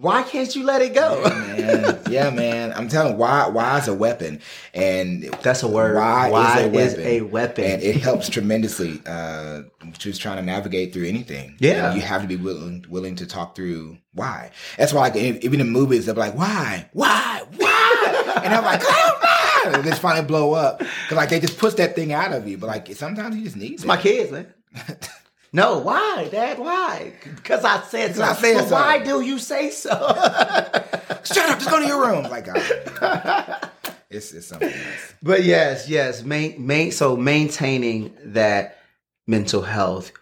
why 0.00 0.22
can't 0.22 0.54
you 0.54 0.64
let 0.64 0.82
it 0.82 0.94
go? 0.94 1.22
Yeah, 1.24 1.56
man. 1.56 2.00
Yeah, 2.10 2.30
man. 2.30 2.72
I'm 2.74 2.88
telling 2.88 3.12
you, 3.12 3.18
why 3.18 3.48
why 3.48 3.78
is 3.78 3.88
a 3.88 3.94
weapon. 3.94 4.40
And 4.74 5.24
that's 5.42 5.62
a 5.62 5.68
word. 5.68 5.96
Why, 5.96 6.30
why 6.30 6.60
is, 6.60 6.66
a 6.66 6.78
is, 6.78 6.98
a 6.98 7.20
weapon. 7.22 7.64
And 7.64 7.82
it 7.82 7.96
helps 7.96 8.28
tremendously 8.28 9.00
uh 9.06 9.62
just 9.92 10.20
trying 10.20 10.36
to 10.36 10.42
navigate 10.42 10.92
through 10.92 11.06
anything. 11.06 11.56
Yeah. 11.58 11.90
And 11.90 12.00
you 12.00 12.06
have 12.06 12.22
to 12.22 12.28
be 12.28 12.36
willing 12.36 12.84
willing 12.88 13.16
to 13.16 13.26
talk 13.26 13.56
through 13.56 13.98
why. 14.12 14.50
That's 14.76 14.92
why 14.92 15.08
like 15.08 15.16
even 15.16 15.60
in 15.60 15.70
movies 15.70 16.06
they're 16.06 16.14
like, 16.14 16.36
why? 16.36 16.88
Why? 16.92 17.42
Why? 17.56 18.42
and 18.44 18.54
I'm 18.54 18.64
like, 18.64 18.80
come 18.80 18.94
on! 18.94 19.74
And 19.74 19.84
just 19.84 20.02
finally 20.02 20.26
blow 20.26 20.52
up. 20.52 20.78
Cause 20.78 21.16
like 21.16 21.30
they 21.30 21.40
just 21.40 21.58
push 21.58 21.74
that 21.74 21.94
thing 21.94 22.12
out 22.12 22.32
of 22.32 22.46
you. 22.46 22.58
But 22.58 22.66
like 22.68 22.94
sometimes 22.94 23.36
you 23.36 23.44
just 23.44 23.56
need 23.56 23.72
it's 23.72 23.84
it. 23.84 23.86
my 23.86 23.96
kids, 23.96 24.30
man. 24.30 24.52
No, 25.56 25.78
why, 25.78 26.28
Dad? 26.30 26.58
Why? 26.58 27.14
Because 27.34 27.64
I 27.64 27.80
said 27.80 28.14
so. 28.14 28.22
I 28.22 28.34
said 28.34 28.68
so. 28.68 28.74
Why 28.74 29.02
do 29.02 29.22
you 29.22 29.38
say 29.38 29.70
so? 29.70 29.88
Shut 31.24 31.48
up, 31.48 31.58
just 31.58 31.70
go 31.70 31.80
to 31.80 31.86
your 31.86 32.06
room. 32.06 32.24
Like 32.24 32.44
God. 32.44 33.70
it's 34.10 34.34
it's 34.34 34.48
something 34.48 34.68
else. 34.68 35.14
but 35.22 35.44
yes, 35.44 35.88
yes, 35.88 36.22
main, 36.22 36.66
main, 36.66 36.92
so 36.92 37.16
maintaining 37.16 38.14
that 38.22 38.80
mental 39.26 39.62
health 39.62 40.12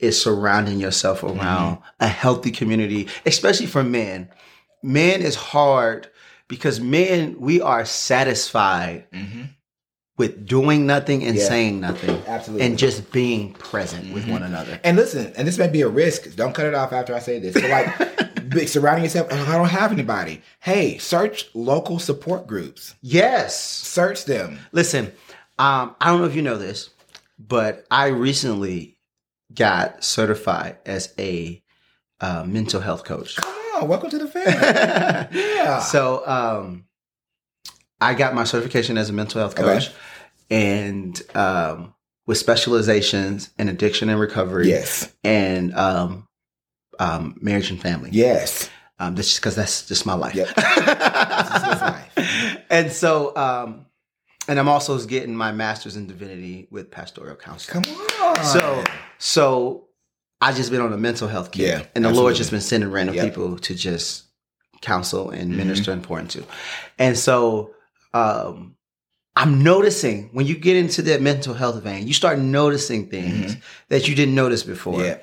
is 0.00 0.22
surrounding 0.22 0.78
yourself 0.78 1.22
mm-hmm. 1.22 1.40
around 1.40 1.78
a 1.98 2.06
healthy 2.06 2.50
community, 2.50 3.08
especially 3.24 3.66
for 3.66 3.82
men. 3.82 4.28
Men 4.82 5.22
is 5.22 5.34
hard 5.34 6.10
because 6.46 6.78
men 6.78 7.40
we 7.40 7.58
are 7.62 7.86
satisfied 7.86 9.06
mm-hmm. 9.10 9.44
With 10.16 10.46
doing 10.46 10.86
nothing 10.86 11.24
and 11.24 11.36
Yeah. 11.36 11.44
saying 11.48 11.80
nothing, 11.80 12.22
Absolutely. 12.26 12.66
and 12.66 12.78
just 12.78 13.10
being 13.10 13.52
present 13.54 14.12
with 14.14 14.28
one 14.28 14.42
another. 14.44 14.78
And 14.84 14.96
listen, 14.96 15.32
and 15.36 15.46
this 15.46 15.58
may 15.58 15.66
be 15.68 15.80
a 15.82 15.88
risk. 15.88 16.36
Don't 16.36 16.54
cut 16.54 16.66
it 16.66 16.74
off 16.74 16.92
after 16.92 17.14
I 17.14 17.18
say 17.18 17.38
this. 17.40 17.54
But 17.54 17.70
like 17.70 18.68
surrounding 18.68 19.04
yourself, 19.04 19.26
"Oh, 19.30 19.46
I 19.52 19.56
don't 19.56 19.68
have 19.70 19.90
anybody. 19.90 20.42
Hey, 20.60 20.98
search 20.98 21.48
local 21.54 21.98
support 21.98 22.46
groups. 22.46 22.94
Yes, 23.02 23.60
Search 23.60 24.24
them. 24.24 24.58
Listen, 24.72 25.06
um, 25.58 25.94
I 26.00 26.06
don't 26.10 26.20
know 26.20 26.26
if 26.26 26.34
you 26.36 26.42
know 26.42 26.58
this, 26.58 26.90
but 27.38 27.84
I 27.90 28.06
recently 28.06 28.96
got 29.54 30.02
certified 30.04 30.78
as 30.86 31.12
a 31.18 31.62
uh, 32.20 32.44
mental 32.46 32.80
health 32.80 33.04
coach. 33.04 33.36
Come 33.36 33.82
on, 33.82 33.88
welcome 33.88 34.10
to 34.10 34.18
the 34.18 34.26
family. 34.28 34.52
yeah. 35.40 35.80
So 35.80 36.22
um, 36.26 36.84
I 38.00 38.14
got 38.14 38.34
my 38.34 38.44
certification 38.44 38.98
as 38.98 39.10
a 39.10 39.12
mental 39.12 39.40
health 39.40 39.54
coach, 39.56 39.90
and 40.50 41.20
um, 41.34 41.94
with 42.26 42.38
specializations 42.38 43.50
in 43.58 43.68
addiction 43.68 44.08
and 44.08 44.20
recovery, 44.20 44.68
yes. 44.68 45.12
and 45.22 45.74
um, 45.74 46.26
um, 46.98 47.36
marriage 47.40 47.70
and 47.70 47.80
family. 47.80 48.10
Yes. 48.12 48.70
Um, 48.98 49.14
that's 49.16 49.28
just 49.28 49.40
because 49.40 49.56
that's 49.56 49.86
just 49.88 50.06
my 50.06 50.14
life. 50.14 50.34
Yep. 50.34 50.56
life. 51.80 52.64
and 52.70 52.92
so, 52.92 53.34
um, 53.36 53.86
and 54.46 54.58
I'm 54.58 54.68
also 54.68 54.98
getting 55.04 55.34
my 55.34 55.52
master's 55.52 55.96
in 55.96 56.06
divinity 56.06 56.68
with 56.70 56.90
pastoral 56.90 57.34
counseling. 57.36 57.82
Come 57.82 57.94
on. 58.22 58.44
So, 58.44 58.84
so 59.18 59.88
I 60.40 60.52
just 60.52 60.70
been 60.70 60.80
on 60.80 60.92
a 60.92 60.98
mental 60.98 61.28
health 61.28 61.50
kick, 61.50 61.66
Yeah, 61.66 61.74
and 61.94 62.04
the 62.04 62.08
absolutely. 62.08 62.22
Lord's 62.22 62.38
just 62.38 62.50
been 62.50 62.60
sending 62.60 62.90
random 62.90 63.14
Yep. 63.16 63.24
people 63.26 63.58
to 63.58 63.74
just 63.74 64.24
counsel 64.80 65.30
and 65.30 65.52
Mhm. 65.52 65.56
minister 65.56 65.92
and 65.92 66.02
pour 66.02 66.20
into. 66.20 66.44
And 66.98 67.18
so, 67.18 67.74
um, 68.14 68.76
I'm 69.36 69.62
noticing 69.62 70.30
when 70.32 70.46
you 70.46 70.56
get 70.56 70.76
into 70.76 71.02
that 71.02 71.20
mental 71.20 71.52
health 71.54 71.82
vein, 71.82 72.06
you 72.06 72.14
start 72.14 72.38
noticing 72.38 73.08
things 73.08 73.56
that 73.88 74.06
you 74.08 74.14
didn't 74.14 74.34
notice 74.36 74.62
before 74.62 74.94
Mm-hmm. 75.00 75.04
yeah. 75.04 75.18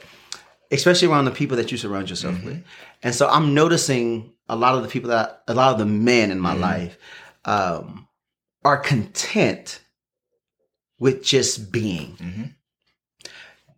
especially 0.71 1.07
around 1.07 1.25
the 1.25 1.31
people 1.31 1.57
that 1.57 1.71
you 1.71 1.77
surround 1.77 2.09
yourself 2.09 2.35
Mm-hmm. 2.35 2.45
with. 2.47 2.63
And 3.03 3.15
so 3.15 3.27
I'm 3.29 3.53
noticing 3.53 4.33
a 4.49 4.55
lot 4.55 4.75
of 4.75 4.83
the 4.83 4.89
people 4.89 5.09
that 5.09 5.43
a 5.47 5.53
lot 5.53 5.71
of 5.73 5.79
the 5.79 5.85
men 5.85 6.29
in 6.31 6.39
my 6.39 6.55
Mhm. 6.55 6.59
life 6.59 6.97
um, 7.45 8.07
are 8.63 8.77
content 8.77 9.79
with 10.99 11.23
just 11.23 11.71
being, 11.71 12.15
Mhm. 12.17 12.53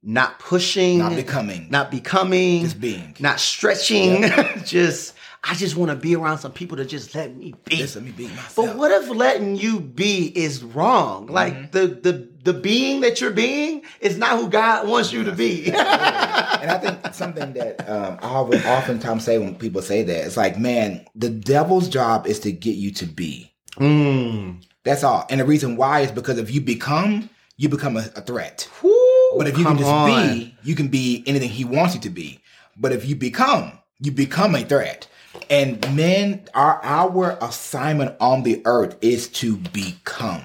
not 0.02 0.40
pushing, 0.40 0.98
Not 0.98 1.16
becoming. 1.16 1.68
not 1.70 1.90
becoming, 1.92 2.62
just 2.64 2.82
being. 2.82 3.16
not 3.20 3.40
stretching. 3.40 4.24
just 4.66 5.14
I 5.46 5.56
just 5.56 5.76
want 5.76 5.92
to 5.92 5.98
be 5.98 6.16
around 6.16 6.38
some 6.38 6.54
people 6.54 6.78
to 6.78 6.86
just 6.86 7.14
let 7.16 7.36
me 7.36 7.54
be. 7.66 7.76
Just 7.76 7.96
let 7.96 8.06
me 8.06 8.12
be 8.12 8.28
myself. 8.28 8.56
But 8.56 8.76
what 8.78 8.92
if 8.92 9.10
letting 9.10 9.58
you 9.58 9.82
be 9.82 10.32
is 10.38 10.64
wrong? 10.64 11.26
Mm-hmm. 11.26 11.34
Like 11.34 11.72
the 11.74 11.88
the 11.88 12.30
the 12.44 12.54
being 12.54 13.02
that 13.02 13.20
you're 13.20 13.32
being 13.32 13.84
is 14.00 14.18
not 14.18 14.40
who 14.40 14.50
God 14.50 14.88
wants 14.88 15.12
you 15.12 15.24
to 15.26 15.34
be. 15.34 15.66
and 15.68 15.76
I 15.76 16.78
think 16.80 17.14
something 17.14 17.54
that 17.54 17.90
um, 17.90 18.20
I 18.22 18.28
always 18.30 18.66
oftentimes 18.66 19.26
say 19.26 19.38
when 19.38 19.56
people 19.56 19.82
say 19.82 20.04
that 20.04 20.26
it's 20.26 20.38
like, 20.38 20.58
man, 20.58 21.06
the 21.14 21.30
devil's 21.30 21.90
job 21.90 22.26
is 22.26 22.40
to 22.42 22.52
get 22.52 22.76
you 22.76 22.92
to 22.92 23.06
be. 23.06 23.54
Mm. 23.76 24.64
That's 24.84 25.04
all. 25.04 25.26
And 25.30 25.40
the 25.42 25.46
reason 25.46 25.76
why 25.76 26.02
is 26.02 26.12
because 26.12 26.38
if 26.38 26.52
you 26.52 26.62
become, 26.62 27.30
you 27.58 27.70
become 27.70 27.98
a, 27.98 28.06
a 28.16 28.22
threat. 28.22 28.70
Woo, 28.82 28.94
But 29.38 29.48
if 29.48 29.58
you 29.58 29.66
can 29.66 29.78
just 29.78 29.90
on. 29.90 30.10
be, 30.10 30.56
you 30.64 30.76
can 30.76 30.88
be 30.88 31.24
anything 31.26 31.50
he 31.50 31.66
wants 31.66 31.96
you 31.96 32.02
to 32.02 32.10
be. 32.10 32.40
But 32.78 32.92
if 32.92 33.06
you 33.06 33.16
become, 33.16 33.80
you 34.00 34.12
become 34.12 34.56
a 34.56 34.64
threat. 34.64 35.08
And 35.50 35.96
men, 35.96 36.48
our 36.54 36.80
our 36.84 37.38
assignment 37.42 38.16
on 38.20 38.44
the 38.44 38.62
earth 38.66 38.98
is 39.02 39.28
to 39.30 39.58
become, 39.58 40.44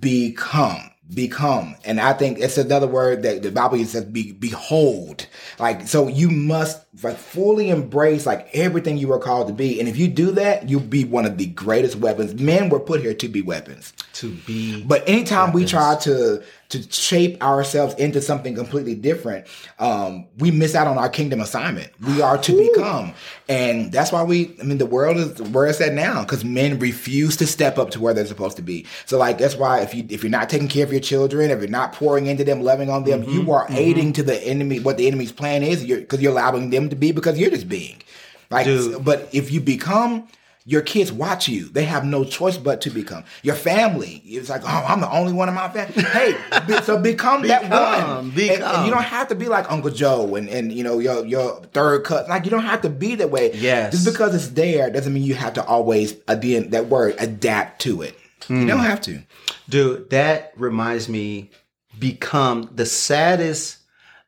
become, 0.00 0.90
become. 1.12 1.76
And 1.84 2.00
I 2.00 2.12
think 2.12 2.38
it's 2.38 2.56
another 2.58 2.86
word 2.86 3.22
that 3.22 3.42
the 3.42 3.50
Bible 3.50 3.84
says 3.84 4.04
be 4.04 4.32
behold. 4.32 5.26
Like 5.58 5.86
so, 5.88 6.08
you 6.08 6.30
must 6.30 6.84
like 7.02 7.16
fully 7.16 7.70
embrace 7.70 8.26
like 8.26 8.48
everything 8.52 8.96
you 8.98 9.08
were 9.08 9.18
called 9.18 9.48
to 9.48 9.52
be. 9.54 9.80
And 9.80 9.88
if 9.88 9.96
you 9.96 10.08
do 10.08 10.30
that, 10.32 10.68
you'll 10.68 10.80
be 10.80 11.04
one 11.04 11.26
of 11.26 11.36
the 11.36 11.46
greatest 11.46 11.96
weapons. 11.96 12.34
Men 12.34 12.68
were 12.68 12.80
put 12.80 13.00
here 13.00 13.14
to 13.14 13.28
be 13.28 13.42
weapons. 13.42 13.92
to 14.14 14.32
be. 14.46 14.82
But 14.84 15.08
anytime 15.08 15.52
we 15.52 15.64
try 15.64 15.96
to 16.02 16.42
to 16.70 16.82
shape 16.90 17.42
ourselves 17.42 17.94
into 17.94 18.20
something 18.20 18.54
completely 18.54 18.94
different, 18.94 19.46
um, 19.78 20.26
we 20.38 20.50
miss 20.50 20.74
out 20.74 20.86
on 20.86 20.98
our 20.98 21.08
kingdom 21.08 21.40
assignment. 21.40 21.90
We 22.00 22.22
are 22.22 22.38
to 22.38 22.68
become, 22.68 23.14
and 23.48 23.92
that's 23.92 24.12
why 24.12 24.22
we. 24.22 24.56
I 24.60 24.64
mean, 24.64 24.78
the 24.78 24.86
world 24.86 25.16
is 25.16 25.40
where 25.42 25.66
it's 25.66 25.80
at 25.80 25.92
now 25.92 26.22
because 26.22 26.44
men 26.44 26.78
refuse 26.78 27.36
to 27.38 27.46
step 27.46 27.78
up 27.78 27.90
to 27.90 28.00
where 28.00 28.14
they're 28.14 28.26
supposed 28.26 28.56
to 28.56 28.62
be. 28.62 28.86
So, 29.06 29.18
like 29.18 29.38
that's 29.38 29.56
why 29.56 29.80
if 29.80 29.94
you 29.94 30.06
if 30.08 30.22
you're 30.22 30.30
not 30.30 30.48
taking 30.48 30.68
care 30.68 30.84
of 30.84 30.92
your 30.92 31.00
children, 31.00 31.50
if 31.50 31.60
you're 31.60 31.68
not 31.68 31.92
pouring 31.92 32.26
into 32.26 32.44
them, 32.44 32.62
loving 32.62 32.90
on 32.90 33.04
them, 33.04 33.24
you 33.24 33.52
are 33.52 33.66
aiding 33.70 34.12
to 34.14 34.22
the 34.22 34.42
enemy. 34.42 34.80
What 34.80 34.96
the 34.96 35.06
enemy's 35.06 35.32
plan 35.32 35.62
is, 35.62 35.84
because 35.84 36.20
you're, 36.20 36.32
allowing 36.32 36.70
them 36.70 36.88
to 36.88 36.96
be 36.96 37.12
because 37.12 37.38
you're 37.38 37.50
just 37.50 37.68
being. 37.68 38.02
Like, 38.50 38.66
Dude. 38.66 39.04
but 39.04 39.28
if 39.32 39.50
you 39.50 39.60
become, 39.60 40.28
your 40.66 40.80
kids 40.80 41.12
watch 41.12 41.46
you. 41.46 41.68
They 41.68 41.84
have 41.84 42.04
no 42.06 42.24
choice 42.24 42.56
but 42.56 42.80
to 42.82 42.90
become. 42.90 43.24
Your 43.42 43.54
family, 43.54 44.22
it's 44.24 44.48
like, 44.48 44.62
oh, 44.64 44.84
I'm 44.88 45.00
the 45.02 45.10
only 45.10 45.32
one 45.34 45.48
in 45.50 45.54
my 45.54 45.68
family. 45.68 46.02
Hey, 46.04 46.34
be- 46.66 46.80
so 46.82 46.98
become, 46.98 47.42
that 47.48 47.62
Become, 47.64 48.16
one. 48.16 48.38
And- 48.38 48.62
And, 48.62 48.86
you 48.86 48.92
don't 48.92 49.02
have 49.02 49.28
to 49.28 49.34
be 49.34 49.46
like 49.48 49.70
Uncle 49.70 49.90
Joe 49.90 50.34
and, 50.36 50.48
and 50.48 50.72
you 50.72 50.82
know 50.82 50.98
your 50.98 51.24
your 51.26 51.60
third 51.72 52.04
cousin. 52.04 52.30
Like 52.30 52.44
you 52.44 52.50
don't 52.50 52.64
have 52.64 52.80
to 52.82 52.88
be 52.90 53.14
that 53.16 53.30
way. 53.30 53.52
Yes. 53.54 53.92
Just 53.92 54.06
because 54.10 54.34
it's 54.34 54.48
there 54.54 54.88
doesn't 54.90 55.12
mean 55.12 55.22
you 55.24 55.34
have 55.34 55.52
to 55.54 55.64
always 55.64 56.14
again 56.28 56.70
that 56.70 56.88
word 56.88 57.14
adapt 57.18 57.82
to 57.82 58.02
it. 58.02 58.16
Hmm. 58.46 58.62
You 58.62 58.66
don't 58.68 58.78
have 58.80 59.00
to. 59.02 59.22
Dude, 59.68 60.10
that 60.10 60.52
reminds 60.56 61.08
me 61.08 61.50
become 61.98 62.68
the 62.74 62.86
saddest, 62.86 63.78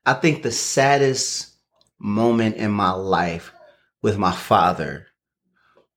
I 0.05 0.15
think 0.15 0.43
the 0.43 0.53
saddest 0.53 1.55
moment 1.99 2.57
in 2.57 2.71
my 2.71 2.93
life 2.93 3.53
with 4.03 4.19
my 4.19 4.33
father 4.33 5.06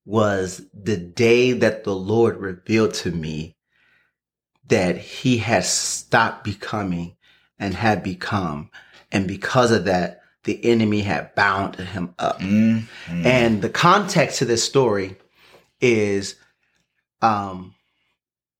was 0.10 0.64
the 0.74 0.98
day 0.98 1.52
that 1.52 1.84
the 1.84 1.94
Lord 1.94 2.38
revealed 2.38 2.96
to 2.96 3.12
me 3.12 3.56
that 4.68 4.98
he 4.98 5.38
had 5.38 5.64
stopped 5.64 6.44
becoming 6.44 7.16
and 7.60 7.76
had 7.76 8.02
become. 8.02 8.72
And 9.12 9.28
because 9.28 9.70
of 9.70 9.86
that, 9.86 10.22
the 10.46 10.66
enemy 10.66 11.02
had 11.02 11.36
bound 11.36 11.76
him 11.76 12.16
up. 12.18 12.40
Mm-hmm. 12.40 13.26
And 13.26 13.62
the 13.62 13.70
context 13.70 14.40
to 14.40 14.46
this 14.46 14.64
story 14.64 15.16
is 15.80 16.36
um 17.22 17.76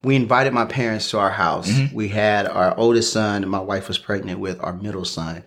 we 0.04 0.16
invited 0.16 0.54
my 0.54 0.66
parents 0.66 1.10
to 1.10 1.18
our 1.18 1.32
house. 1.32 1.68
We 1.92 2.10
had 2.10 2.46
our 2.46 2.78
oldest 2.78 3.12
son 3.12 3.42
and 3.42 3.52
my 3.52 3.60
wife 3.60 3.88
was 3.88 3.98
pregnant 3.98 4.40
with 4.40 4.62
our 4.64 4.74
middle 4.74 5.04
son. 5.04 5.44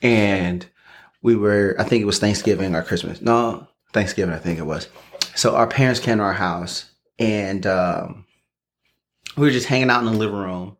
And 0.00 0.66
we 1.20 1.36
were 1.36 1.76
I 1.78 1.84
think 1.84 2.00
it 2.00 2.06
was 2.06 2.18
Thanksgiving 2.18 2.74
or 2.74 2.82
Christmas. 2.82 3.20
No, 3.20 3.68
Thanksgiving 3.92 4.34
I 4.34 4.38
think 4.38 4.58
it 4.58 4.66
was. 4.66 4.88
So 5.36 5.54
our 5.54 5.66
parents 5.66 6.00
came 6.00 6.18
to 6.18 6.24
our 6.24 6.32
house 6.32 6.86
and 7.18 7.66
um 7.66 8.24
we 9.36 9.46
were 9.46 9.52
just 9.52 9.66
hanging 9.66 9.90
out 9.90 10.00
in 10.00 10.06
the 10.06 10.12
living 10.18 10.36
room 10.36 10.76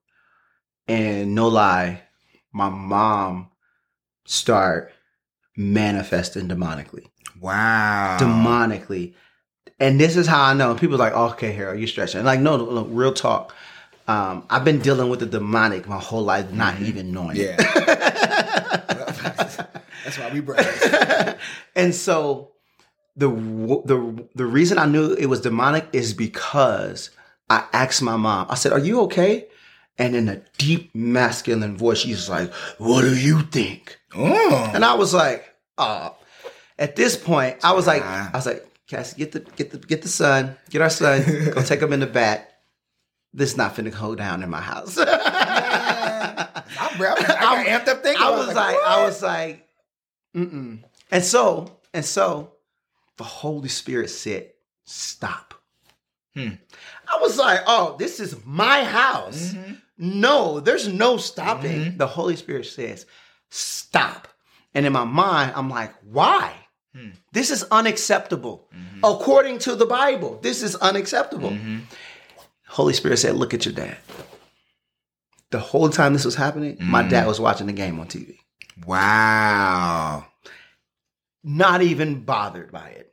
and 0.88 1.34
no 1.34 1.48
lie, 1.48 2.02
my 2.52 2.68
mom 2.70 3.50
start 4.24 4.92
manifesting 5.56 6.48
demonically 6.48 7.06
Wow. 7.40 8.16
demonically. 8.20 9.14
And 9.78 10.00
this 10.00 10.16
is 10.16 10.26
how 10.26 10.42
I 10.42 10.54
know. 10.54 10.74
People 10.74 10.94
are 10.94 10.98
like, 10.98 11.12
oh, 11.14 11.30
okay, 11.32 11.52
Harold, 11.52 11.78
you're 11.78 11.86
stretching. 11.88 12.24
Like, 12.24 12.40
no, 12.40 12.56
no, 12.56 12.70
no, 12.70 12.84
real 12.84 13.12
talk. 13.12 13.54
Um, 14.08 14.46
I've 14.48 14.64
been 14.64 14.78
dealing 14.78 15.10
with 15.10 15.20
the 15.20 15.26
demonic 15.26 15.86
my 15.86 15.98
whole 15.98 16.22
life, 16.22 16.50
not 16.52 16.80
even 16.80 17.12
knowing 17.12 17.36
it. 17.36 17.56
Yeah. 17.56 17.56
That's 20.04 20.18
why 20.18 20.30
we 20.32 20.40
brothers. 20.40 21.34
and 21.76 21.94
so 21.94 22.52
the 23.16 23.28
the 23.28 24.28
the 24.34 24.46
reason 24.46 24.78
I 24.78 24.86
knew 24.86 25.14
it 25.14 25.26
was 25.26 25.40
demonic 25.40 25.88
is 25.92 26.12
because 26.12 27.10
I 27.48 27.64
asked 27.72 28.02
my 28.02 28.16
mom. 28.16 28.46
I 28.50 28.54
said, 28.54 28.72
"Are 28.72 28.78
you 28.78 29.00
okay?" 29.02 29.48
And 29.98 30.14
in 30.14 30.28
a 30.28 30.42
deep 30.58 30.94
masculine 30.94 31.76
voice, 31.76 31.98
she's 31.98 32.28
like, 32.28 32.52
"What 32.78 33.02
do 33.02 33.16
you 33.16 33.42
think?" 33.42 33.98
Oh. 34.14 34.70
And 34.74 34.84
I 34.84 34.94
was 34.94 35.14
like, 35.14 35.54
"Oh." 35.78 36.16
At 36.78 36.94
this 36.94 37.16
point, 37.16 37.56
I 37.64 37.72
was 37.72 37.86
like, 37.86 38.02
Ah. 38.04 38.30
I 38.34 38.36
was 38.36 38.44
like, 38.44 38.62
Cassie, 38.86 39.16
get 39.16 39.32
the 39.32 39.40
get 39.40 39.70
the 39.70 39.78
get 39.78 40.02
the 40.02 40.08
son, 40.08 40.56
get 40.68 40.82
our 40.82 40.90
son, 40.90 41.24
go 41.54 41.62
take 41.62 41.80
him 41.80 41.92
in 41.94 42.00
the 42.00 42.06
back. 42.06 42.52
This 43.32 43.52
is 43.52 43.56
not 43.56 43.74
finna 43.74 43.98
go 43.98 44.14
down 44.14 44.42
in 44.42 44.50
my 44.50 44.60
house. 44.60 44.98
I'm, 44.98 45.08
I 45.08 46.94
got 47.00 47.66
amped 47.66 47.88
up 47.88 48.02
thinking. 48.02 48.22
I 48.22 48.30
was 48.30 48.54
like, 48.54 48.76
I 48.84 49.04
was 49.04 49.22
like, 49.22 49.68
mm-mm. 50.36 50.82
And 51.10 51.24
so, 51.24 51.78
and 51.92 52.04
so, 52.04 52.52
the 53.16 53.24
Holy 53.24 53.68
Spirit 53.68 54.10
said, 54.10 54.52
"Stop." 54.84 55.54
Hmm. 56.34 56.50
I 57.08 57.18
was 57.20 57.38
like, 57.38 57.60
"Oh, 57.66 57.96
this 57.98 58.20
is 58.20 58.36
my 58.44 58.84
house. 58.84 59.52
Mhm. 59.52 59.80
No, 59.98 60.60
there's 60.60 60.86
no 60.88 61.16
stopping." 61.16 61.92
Mhm. 61.92 61.98
The 61.98 62.06
Holy 62.06 62.36
Spirit 62.36 62.66
says, 62.66 63.06
"Stop." 63.50 64.28
And 64.74 64.84
in 64.84 64.92
my 64.92 65.04
mind, 65.04 65.52
I'm 65.56 65.70
like, 65.70 65.94
"Why? 66.02 66.52
Hmm. 66.94 67.10
This 67.32 67.50
is 67.50 67.64
unacceptable. 67.70 68.68
Mhm. 68.74 69.00
According 69.02 69.58
to 69.60 69.74
the 69.74 69.86
Bible, 69.86 70.38
this 70.42 70.62
is 70.62 70.76
unacceptable." 70.76 71.50
Mhm. 71.50 71.82
Holy 72.68 72.92
Spirit 72.92 73.18
said, 73.18 73.36
"Look 73.36 73.54
at 73.54 73.64
your 73.64 73.74
dad." 73.74 73.96
The 75.50 75.60
whole 75.60 75.88
time 75.88 76.12
this 76.12 76.24
was 76.24 76.34
happening, 76.34 76.76
my 76.80 77.02
dad 77.02 77.26
was 77.26 77.40
watching 77.40 77.66
the 77.66 77.72
game 77.72 77.98
on 78.00 78.08
TV. 78.08 78.40
Wow. 78.84 80.26
Not 81.46 81.80
even 81.80 82.24
bothered 82.24 82.72
by 82.72 82.88
it. 82.88 83.12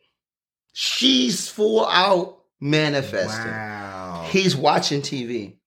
She's 0.73 1.47
full 1.47 1.85
out 1.85 2.39
manifesting. 2.59 3.51
Wow. 3.51 4.27
He's 4.27 4.55
watching 4.55 5.01
TV. 5.01 5.57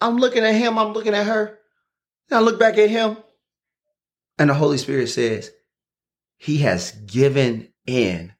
I'm 0.00 0.16
looking 0.16 0.42
at 0.44 0.56
him, 0.56 0.76
I'm 0.76 0.92
looking 0.92 1.14
at 1.14 1.26
her. 1.26 1.58
And 2.28 2.38
I 2.38 2.40
look 2.40 2.58
back 2.58 2.78
at 2.78 2.90
him, 2.90 3.16
and 4.38 4.50
the 4.50 4.54
Holy 4.54 4.76
Spirit 4.78 5.08
says, 5.08 5.52
He 6.36 6.58
has 6.58 6.92
given 6.92 7.68
in 7.86 8.32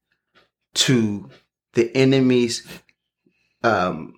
to 0.74 1.30
the 1.74 1.96
enemy's 1.96 2.66
um 3.62 4.14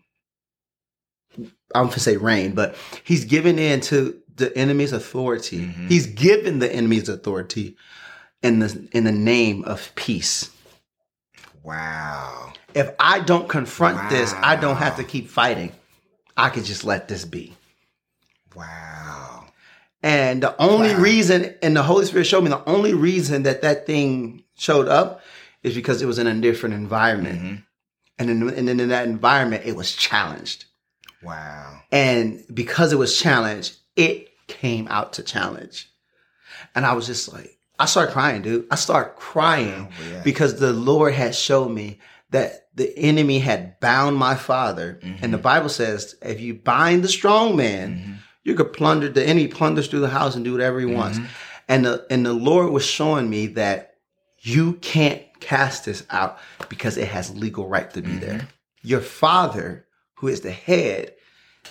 I'm 1.74 1.86
gonna 1.86 1.98
say 1.98 2.16
reign, 2.16 2.54
but 2.54 2.76
he's 3.04 3.24
given 3.24 3.58
in 3.58 3.80
to 3.82 4.18
the 4.34 4.56
enemy's 4.56 4.92
authority. 4.92 5.66
Mhm. 5.66 5.88
He's 5.88 6.06
given 6.06 6.58
the 6.58 6.72
enemy's 6.72 7.08
authority 7.08 7.76
in 8.42 8.58
the 8.58 8.88
in 8.92 9.04
the 9.04 9.12
name 9.12 9.64
of 9.64 9.92
peace. 9.94 10.50
wow. 11.62 12.52
If 12.74 12.90
I 12.98 13.20
don't 13.20 13.48
confront 13.48 14.08
this, 14.08 14.32
I 14.42 14.56
don't 14.56 14.76
have 14.76 14.96
to 14.96 15.04
keep 15.04 15.28
fighting. 15.28 15.72
I 16.36 16.48
could 16.48 16.64
just 16.64 16.84
let 16.84 17.06
this 17.06 17.24
be. 17.26 17.54
Wow. 18.54 19.46
And 20.02 20.42
the 20.42 20.56
only 20.60 20.94
Wow. 20.94 21.00
reason, 21.00 21.54
and 21.62 21.76
the 21.76 21.82
Holy 21.82 22.06
Spirit 22.06 22.26
showed 22.26 22.42
me 22.42 22.48
the 22.50 22.64
only 22.68 22.94
reason 22.94 23.42
that 23.44 23.62
that 23.62 23.86
thing 23.86 24.42
showed 24.56 24.88
up 24.88 25.20
is 25.62 25.74
because 25.74 26.00
it 26.02 26.06
was 26.06 26.18
in 26.18 26.26
a 26.26 26.34
different 26.40 26.74
environment. 26.74 27.40
Mhm. 27.42 27.62
And, 28.18 28.30
in, 28.30 28.48
and 28.50 28.68
then 28.68 28.80
in 28.80 28.88
that 28.88 29.06
environment, 29.06 29.64
it 29.66 29.76
was 29.76 29.92
challenged. 29.94 30.64
Wow. 31.22 31.82
And 31.92 32.42
because 32.52 32.92
it 32.92 32.98
was 32.98 33.18
challenged, 33.18 33.76
it 33.96 34.28
came 34.48 34.88
out 34.88 35.12
to 35.14 35.22
challenge. 35.22 35.88
And 36.74 36.84
I 36.86 36.94
was 36.94 37.06
just 37.06 37.32
like, 37.32 37.58
I 37.78 37.86
start 37.86 38.10
crying, 38.10 38.42
dude. 38.42 38.66
I 38.70 38.76
start 38.76 39.16
crying 39.16 39.88
Oh, 39.90 40.10
yeah. 40.12 40.22
because 40.22 40.58
the 40.60 40.72
Lord 40.72 41.14
had 41.14 41.34
showed 41.34 41.70
me 41.70 42.00
that 42.30 42.68
the 42.74 42.96
enemy 42.98 43.38
had 43.38 43.78
bound 43.80 44.16
my 44.16 44.34
father. 44.34 44.98
And 45.20 45.32
the 45.34 45.38
Bible 45.38 45.68
says, 45.68 46.14
if 46.22 46.40
you 46.40 46.54
bind 46.54 47.02
the 47.04 47.08
strong 47.08 47.56
man, 47.56 47.94
Mhm. 47.98 48.14
you 48.44 48.54
could 48.54 48.72
plunder 48.72 49.08
the 49.08 49.24
enemy 49.24 49.48
plunders 49.48 49.88
through 49.88 50.00
the 50.00 50.08
house 50.08 50.34
and 50.34 50.44
do 50.44 50.52
whatever 50.52 50.80
he 50.80 50.86
wants. 50.86 51.18
Mhm. 51.18 51.26
And 51.68 51.84
the 51.84 52.06
and 52.10 52.24
the 52.24 52.32
Lord 52.32 52.70
was 52.72 52.84
showing 52.86 53.28
me 53.28 53.48
that 53.48 53.94
you 54.40 54.74
can't 54.74 55.22
cast 55.40 55.84
this 55.84 56.02
out 56.10 56.38
because 56.68 56.96
it 56.96 57.08
has 57.08 57.34
legal 57.36 57.66
right 57.68 57.90
to 57.94 58.00
be 58.02 58.10
Mhm. 58.12 58.20
there. 58.20 58.48
Your 58.82 59.00
father, 59.00 59.86
who 60.14 60.28
is 60.28 60.40
the 60.40 60.50
head, 60.52 61.12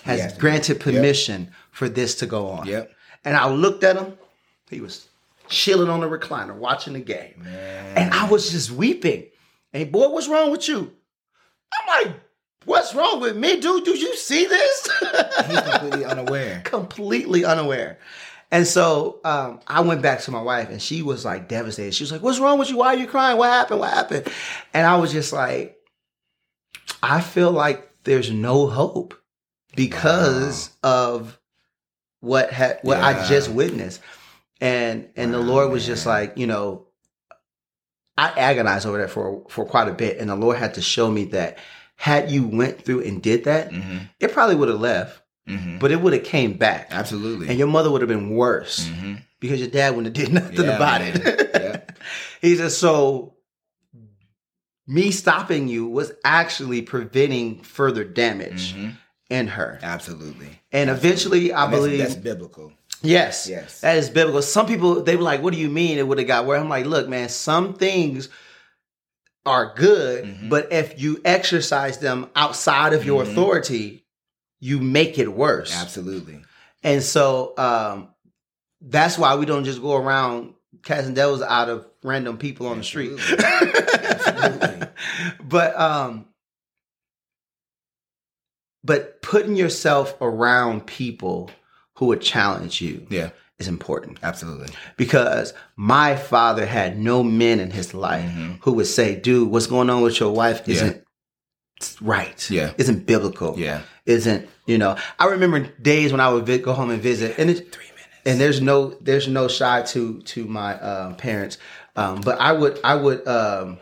has 0.04 0.18
Yes. 0.18 0.38
granted 0.38 0.74
Yep. 0.76 0.80
permission 0.80 1.50
for 1.70 1.88
this 1.88 2.14
to 2.16 2.26
go 2.26 2.48
on. 2.48 2.66
Yep. 2.66 2.90
And 3.24 3.36
I 3.36 3.48
looked 3.48 3.82
at 3.84 3.96
him. 3.96 4.14
He 4.70 4.80
was 4.80 5.06
chilling 5.48 5.88
on 5.88 6.00
the 6.00 6.08
recliner 6.08 6.54
watching 6.54 6.94
the 6.94 7.00
game. 7.00 7.34
Man. 7.38 7.96
And 7.96 8.14
I 8.14 8.28
was 8.28 8.50
just 8.50 8.70
weeping. 8.70 9.26
And 9.72 9.90
boy, 9.90 10.08
what's 10.08 10.28
wrong 10.28 10.50
with 10.50 10.68
you? 10.68 10.92
I'm 11.72 12.04
like, 12.04 12.14
what's 12.64 12.94
wrong 12.94 13.20
with 13.20 13.36
me, 13.36 13.60
dude? 13.60 13.84
Do 13.84 13.96
you 13.96 14.16
see 14.16 14.46
this? 14.46 14.88
He's 15.46 15.60
completely 15.60 16.04
unaware. 16.04 16.60
completely 16.64 17.44
unaware. 17.44 17.98
And 18.50 18.66
so 18.66 19.18
um, 19.24 19.60
I 19.66 19.80
went 19.80 20.02
back 20.02 20.20
to 20.20 20.30
my 20.30 20.42
wife, 20.42 20.68
and 20.68 20.80
she 20.80 21.00
was 21.00 21.24
like 21.24 21.48
devastated. 21.48 21.94
She 21.94 22.04
was 22.04 22.12
like, 22.12 22.20
"What's 22.20 22.38
wrong 22.38 22.58
with 22.58 22.68
you? 22.68 22.76
Why 22.76 22.88
are 22.88 22.98
you 22.98 23.06
crying? 23.06 23.38
What 23.38 23.48
happened? 23.48 23.80
What 23.80 23.94
happened?" 23.94 24.28
And 24.74 24.86
I 24.86 24.96
was 24.96 25.10
just 25.10 25.32
like, 25.32 25.78
"I 27.02 27.22
feel 27.22 27.50
like 27.50 27.90
there's 28.04 28.30
no 28.30 28.66
hope 28.66 29.14
because 29.74 30.70
of 30.82 31.40
what 32.20 32.52
ha- 32.52 32.76
what 32.82 32.98
I 32.98 33.26
just 33.26 33.50
witnessed." 33.50 34.02
And 34.62 35.08
and 35.16 35.34
the 35.34 35.40
Lord 35.40 35.70
was 35.72 35.84
just 35.84 36.06
like, 36.06 36.38
you 36.38 36.46
know, 36.46 36.86
I 38.16 38.28
agonized 38.28 38.86
over 38.86 38.98
that 38.98 39.10
for 39.10 39.44
for 39.50 39.64
quite 39.66 39.88
a 39.88 39.92
bit, 39.92 40.18
and 40.18 40.30
the 40.30 40.36
Lord 40.36 40.56
had 40.56 40.74
to 40.74 40.80
show 40.82 41.10
me 41.10 41.24
that 41.26 41.58
had 41.96 42.30
you 42.30 42.46
went 42.46 42.84
through 42.84 43.00
and 43.00 43.20
did 43.22 43.44
that, 43.44 43.72
hmm 43.72 43.98
it 44.20 44.32
probably 44.32 44.54
would 44.56 44.68
have 44.68 44.80
left 44.80 45.20
hmm 45.48 45.78
but 45.78 45.90
it 45.90 46.00
would 46.00 46.12
have 46.12 46.22
came 46.22 46.52
back 46.54 46.86
Absolutely. 46.90 47.48
and 47.48 47.58
your 47.58 47.66
mother 47.66 47.90
would 47.90 48.00
have 48.00 48.08
been 48.08 48.30
worse 48.30 48.86
hmm 48.88 49.14
because 49.40 49.58
your 49.58 49.68
dad 49.68 49.96
wouldn't 49.96 50.16
have 50.16 50.26
did 50.26 50.32
nothing 50.40 50.64
Yeah, 50.66 50.76
about 50.76 51.00
man. 51.00 51.20
it 51.24 51.50
Yeah. 51.54 51.80
he 52.40 52.54
said 52.56 52.70
so 52.70 53.34
me 54.86 55.10
stopping 55.10 55.66
you 55.68 55.86
was 55.88 56.12
actually 56.24 56.82
preventing 56.82 57.62
further 57.62 58.04
damage 58.04 58.74
Mhm. 58.74 58.96
in 59.30 59.46
her 59.48 59.78
Absolutely. 59.82 60.60
and 60.70 60.90
eventually 60.90 61.52
i 61.52 61.64
And 61.64 61.72
that's- 61.72 61.86
believe 61.86 61.98
that's 61.98 62.14
biblical. 62.14 62.72
Yes 63.02 63.48
Yes. 63.48 63.80
that 63.80 63.96
is 63.96 64.08
biblical 64.10 64.42
some 64.42 64.66
people 64.66 65.02
they 65.02 65.16
were 65.16 65.22
like 65.22 65.42
what 65.42 65.52
do 65.52 65.58
you 65.60 65.68
mean 65.68 65.98
it 65.98 66.06
would 66.06 66.18
have 66.18 66.26
got 66.26 66.46
where 66.46 66.58
i'm 66.58 66.68
like 66.68 66.86
look 66.86 67.08
man 67.08 67.28
some 67.28 67.74
things 67.74 68.28
are 69.44 69.74
good 69.74 70.24
Mhm. 70.24 70.48
but 70.48 70.72
if 70.72 71.00
you 71.00 71.20
exercise 71.24 71.98
them 71.98 72.30
outside 72.36 72.92
of 72.92 73.04
your 73.04 73.24
Mhm. 73.24 73.30
authority 73.32 74.04
you 74.60 74.78
make 74.78 75.18
it 75.18 75.28
worse 75.32 75.74
Absolutely. 75.74 76.40
And 76.84 77.02
so 77.02 77.54
um, 77.58 78.08
that's 78.80 79.16
why 79.18 79.34
we 79.36 79.46
don't 79.46 79.64
just 79.64 79.80
go 79.82 79.96
around 79.96 80.54
casting 80.84 81.14
devils 81.14 81.42
out 81.42 81.68
of 81.68 81.86
random 82.04 82.38
people 82.38 82.66
on 82.68 82.78
the 82.78 82.84
street. 82.84 83.12
Absolutely. 83.18 84.86
but 85.44 85.78
um, 85.78 86.26
but 88.84 89.22
putting 89.22 89.56
yourself 89.56 90.16
around 90.20 90.86
people 90.86 91.50
who 91.94 92.06
would 92.06 92.20
challenge 92.20 92.80
you 92.80 93.06
Yeah. 93.10 93.30
is 93.58 93.68
important 93.68 94.18
Absolutely. 94.22 94.68
because 94.96 95.52
my 95.76 96.16
father 96.16 96.66
had 96.66 96.98
no 96.98 97.22
men 97.22 97.60
in 97.60 97.70
his 97.70 97.94
life 97.94 98.30
Mhm. 98.30 98.58
who 98.62 98.72
would 98.72 98.86
say, 98.86 99.14
"Dude, 99.14 99.50
what's 99.50 99.66
going 99.66 99.90
on 99.90 100.02
with 100.02 100.18
your 100.20 100.32
wife 100.32 100.66
isn't 100.68 101.02
right. 102.00 102.50
Yeah. 102.50 102.72
isn't 102.78 103.06
biblical. 103.06 103.58
Yeah. 103.58 103.80
isn't 104.06 104.48
you 104.66 104.78
know." 104.78 104.96
I 105.18 105.26
remember 105.26 105.60
days 105.80 106.10
when 106.12 106.20
I 106.20 106.28
would 106.32 106.46
go 106.62 106.72
home 106.72 106.90
and 106.90 107.00
visit, 107.02 107.34
and 107.38 107.50
it, 107.50 107.72
Three 107.72 107.84
minutes. 107.86 108.08
and 108.26 108.40
there's 108.40 108.60
no 108.60 108.90
there's 109.00 109.28
no 109.28 109.48
shy 109.48 109.82
to 109.82 110.20
to 110.22 110.44
my 110.46 110.78
um, 110.80 111.14
parents 111.16 111.58
um, 111.96 112.20
but 112.22 112.40
i 112.40 112.52
would 112.52 112.80
i 112.84 112.94
would 112.94 113.26
um, 113.28 113.78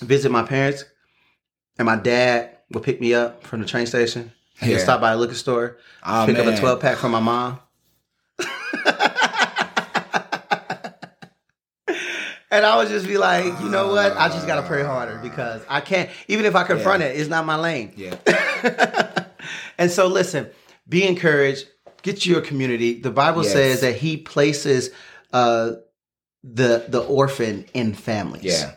visit 0.00 0.30
my 0.30 0.42
parents 0.44 0.84
and 1.78 1.86
my 1.86 1.96
dad 1.96 2.50
would 2.70 2.82
pick 2.84 3.00
me 3.00 3.12
up 3.14 3.42
from 3.44 3.60
the 3.60 3.66
train 3.66 3.86
station 3.86 4.32
and 4.60 4.70
Yeah. 4.70 4.78
stop 4.78 5.00
by 5.00 5.12
a 5.12 5.16
liquor 5.16 5.34
store 5.34 5.78
Oh, 6.04 6.24
pick 6.26 6.38
up 6.38 6.46
a 6.46 6.56
12 6.56 6.80
pack 6.80 6.96
from 6.98 7.12
my 7.12 7.20
mom 7.20 7.60
and 12.50 12.64
i 12.64 12.76
would 12.76 12.88
just 12.88 13.06
be 13.06 13.18
like 13.18 13.44
you 13.60 13.68
know 13.68 13.88
what 13.88 14.12
i 14.16 14.28
just 14.28 14.46
gotta 14.46 14.62
pray 14.66 14.82
harder 14.82 15.18
because 15.22 15.62
i 15.68 15.80
can't 15.80 16.10
even 16.28 16.44
if 16.44 16.54
i 16.54 16.64
confront 16.64 17.02
it 17.02 17.16
it's 17.18 17.28
not 17.28 17.44
my 17.46 17.56
lane 17.56 17.92
Yeah. 17.96 19.24
and 19.78 19.90
so 19.90 20.06
listen, 20.08 20.48
be 20.88 21.06
encouraged, 21.06 21.66
get 22.02 22.24
your 22.26 22.40
community. 22.40 23.00
The 23.00 23.10
Bible 23.10 23.42
Yes. 23.44 23.52
says 23.52 23.80
that 23.82 23.96
he 23.96 24.16
places 24.16 24.90
uh 25.32 25.72
the 26.42 26.84
the 26.88 27.00
orphan 27.00 27.64
in 27.74 27.94
families. 27.94 28.44
Yeah. 28.44 28.74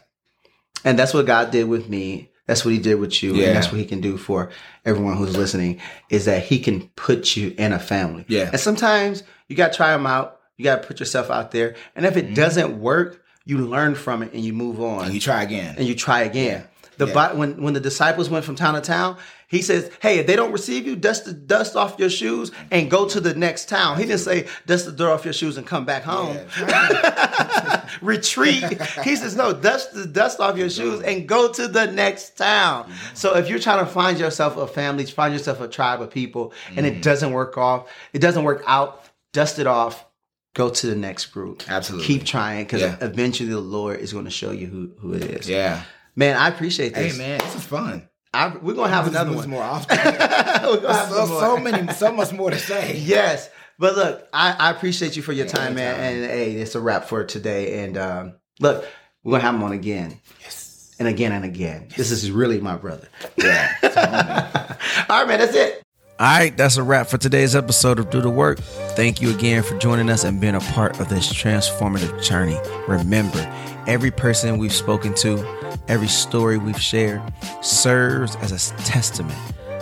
And 0.83 0.97
that's 0.99 1.13
what 1.13 1.25
God 1.25 1.51
did 1.51 1.67
with 1.67 1.87
me. 1.89 2.30
That's 2.51 2.65
what 2.65 2.73
he 2.73 2.79
did 2.79 2.95
with 2.95 3.23
you. 3.23 3.33
Yeah. 3.33 3.47
And 3.47 3.55
that's 3.55 3.71
what 3.71 3.79
he 3.79 3.85
can 3.85 4.01
do 4.01 4.17
for 4.17 4.49
everyone 4.85 5.15
who's 5.17 5.37
listening 5.37 5.79
is 6.09 6.25
that 6.25 6.43
he 6.43 6.59
can 6.59 6.89
put 6.89 7.37
you 7.37 7.55
in 7.57 7.71
a 7.73 7.79
family. 7.79 8.25
Yeah. 8.27 8.49
And 8.51 8.59
sometimes 8.59 9.23
you 9.47 9.55
got 9.55 9.71
to 9.71 9.77
try 9.77 9.91
them 9.91 10.05
out. 10.05 10.39
You 10.57 10.63
got 10.65 10.81
to 10.81 10.87
put 10.87 10.99
yourself 10.99 11.29
out 11.31 11.51
there. 11.51 11.75
And 11.95 12.05
if 12.05 12.17
it 12.17 12.25
Mm-hmm. 12.25 12.33
doesn't 12.35 12.79
work, 12.81 13.23
you 13.45 13.57
learn 13.59 13.95
from 13.95 14.21
it 14.23 14.33
and 14.33 14.43
you 14.43 14.53
move 14.53 14.81
on 14.81 15.05
And 15.05 15.13
you 15.13 15.19
try 15.19 15.41
again. 15.43 15.75
and 15.77 15.87
you 15.87 15.95
try 15.95 16.21
again. 16.21 16.63
The 16.97 17.07
Yeah. 17.07 17.33
When 17.33 17.61
when 17.63 17.73
the 17.73 17.79
disciples 17.79 18.29
went 18.29 18.45
from 18.45 18.55
town 18.55 18.75
to 18.75 18.81
town, 18.81 19.17
he 19.51 19.61
says, 19.61 19.91
"Hey, 19.99 20.19
if 20.19 20.27
they 20.27 20.37
don't 20.37 20.53
receive 20.53 20.87
you, 20.87 20.95
dust 20.95 21.25
the 21.25 21.33
dust 21.33 21.75
off 21.75 21.99
your 21.99 22.09
shoes 22.09 22.53
and 22.71 22.89
go 22.89 23.05
to 23.09 23.19
the 23.19 23.35
next 23.35 23.67
town." 23.67 23.97
He 23.97 24.05
didn't 24.05 24.21
say 24.21 24.47
dust 24.65 24.85
the 24.85 24.93
dirt 24.93 25.11
off 25.11 25.25
your 25.25 25.33
shoes 25.33 25.57
and 25.57 25.67
come 25.67 25.83
back 25.83 26.03
home. 26.03 26.37
Retreat. 28.01 28.81
he 29.03 29.17
says, 29.17 29.35
"No, 29.35 29.51
dust 29.51 29.93
the 29.93 30.05
dust 30.07 30.39
off 30.39 30.57
your 30.57 30.69
shoes 30.69 31.01
and 31.01 31.27
go 31.27 31.51
to 31.51 31.67
the 31.67 31.87
next 31.87 32.37
town." 32.37 32.85
Mm-hmm. 32.85 33.15
So 33.15 33.35
if 33.35 33.49
you're 33.49 33.59
trying 33.59 33.85
to 33.85 33.91
find 33.91 34.17
yourself 34.17 34.55
a 34.55 34.67
family, 34.67 35.03
find 35.05 35.33
yourself 35.33 35.59
a 35.59 35.67
tribe 35.67 36.01
of 36.01 36.11
people, 36.11 36.53
and 36.77 36.85
it 36.85 36.95
mm. 36.95 37.01
doesn't 37.01 37.33
work 37.33 37.57
off, 37.57 37.89
it 38.13 38.19
doesn't 38.19 38.45
work 38.45 38.63
out, 38.65 39.03
dust 39.33 39.59
it 39.59 39.67
off. 39.67 40.05
Go 40.53 40.69
to 40.69 40.87
the 40.87 40.95
next 40.95 41.27
group. 41.27 41.63
Absolutely. 41.69 42.07
Keep 42.07 42.25
trying 42.25 42.63
because 42.63 42.81
Yeah. 42.81 42.97
eventually 43.01 43.49
the 43.49 43.59
Lord 43.59 43.99
is 43.99 44.11
going 44.13 44.25
to 44.25 44.31
show 44.31 44.51
you 44.51 44.67
who, 44.67 44.91
who 44.99 45.13
it 45.13 45.23
is. 45.23 45.49
yeah. 45.49 45.83
Man, 46.15 46.35
I 46.35 46.49
appreciate 46.49 46.93
this. 46.93 47.13
Hey 47.13 47.17
man, 47.17 47.39
this 47.39 47.55
is 47.55 47.63
fun. 47.63 48.09
I, 48.33 48.55
we're 48.57 48.73
gonna 48.75 48.91
have 48.93 49.07
another 49.07 49.33
one. 49.35 49.49
more 49.49 49.61
often. 49.63 49.97
We're 50.05 50.77
gonna 50.81 50.93
have 50.93 51.09
so, 51.09 51.27
more. 51.27 51.39
so 51.41 51.57
many, 51.57 51.91
so 51.93 52.11
much 52.13 52.31
more 52.31 52.49
to 52.51 52.57
say. 52.57 52.95
Yes, 52.97 53.49
but 53.77 53.95
look, 53.95 54.27
I, 54.31 54.55
I 54.57 54.71
appreciate 54.71 55.15
you 55.17 55.21
for 55.21 55.33
your 55.33 55.47
time, 55.47 55.75
man. 55.75 55.99
anytime. 55.99 56.21
And 56.23 56.31
hey, 56.31 56.51
it's 56.53 56.75
a 56.75 56.79
wrap 56.79 57.05
for 57.05 57.23
today. 57.25 57.83
And 57.83 57.97
um, 57.97 58.33
look, 58.61 58.87
we're 59.23 59.31
gonna 59.33 59.43
have 59.43 59.55
him 59.55 59.63
on 59.63 59.73
again, 59.73 60.17
Yes. 60.41 60.95
and 60.99 61.07
again 61.09 61.33
and 61.33 61.43
again. 61.43 61.89
This 61.97 62.09
is 62.11 62.31
really 62.31 62.61
my 62.61 62.77
brother. 62.77 63.09
Yeah. 63.35 63.73
it's 63.83 63.95
a 63.95 63.99
homie. 63.99 64.77
All 65.09 65.19
right, 65.19 65.27
man. 65.27 65.39
That's 65.39 65.55
it. 65.55 65.83
All 66.19 66.27
right, 66.27 66.55
that's 66.55 66.77
a 66.77 66.83
wrap 66.83 67.07
for 67.07 67.17
today's 67.17 67.55
episode 67.55 67.97
of 67.97 68.11
Do 68.11 68.21
the 68.21 68.29
Work. 68.29 68.59
Thank 68.59 69.21
you 69.23 69.33
again 69.35 69.63
for 69.63 69.75
joining 69.79 70.07
us 70.11 70.23
and 70.23 70.39
being 70.39 70.53
a 70.53 70.59
part 70.59 70.99
of 70.99 71.09
this 71.09 71.33
transformative 71.33 72.23
journey. 72.23 72.59
Remember, 72.87 73.39
every 73.87 74.11
person 74.11 74.57
we've 74.57 74.73
spoken 74.73 75.13
to, 75.15 75.45
every 75.87 76.07
story 76.07 76.57
we've 76.57 76.81
shared 76.81 77.21
serves 77.61 78.35
as 78.37 78.51
a 78.51 78.75
testament 78.83 79.37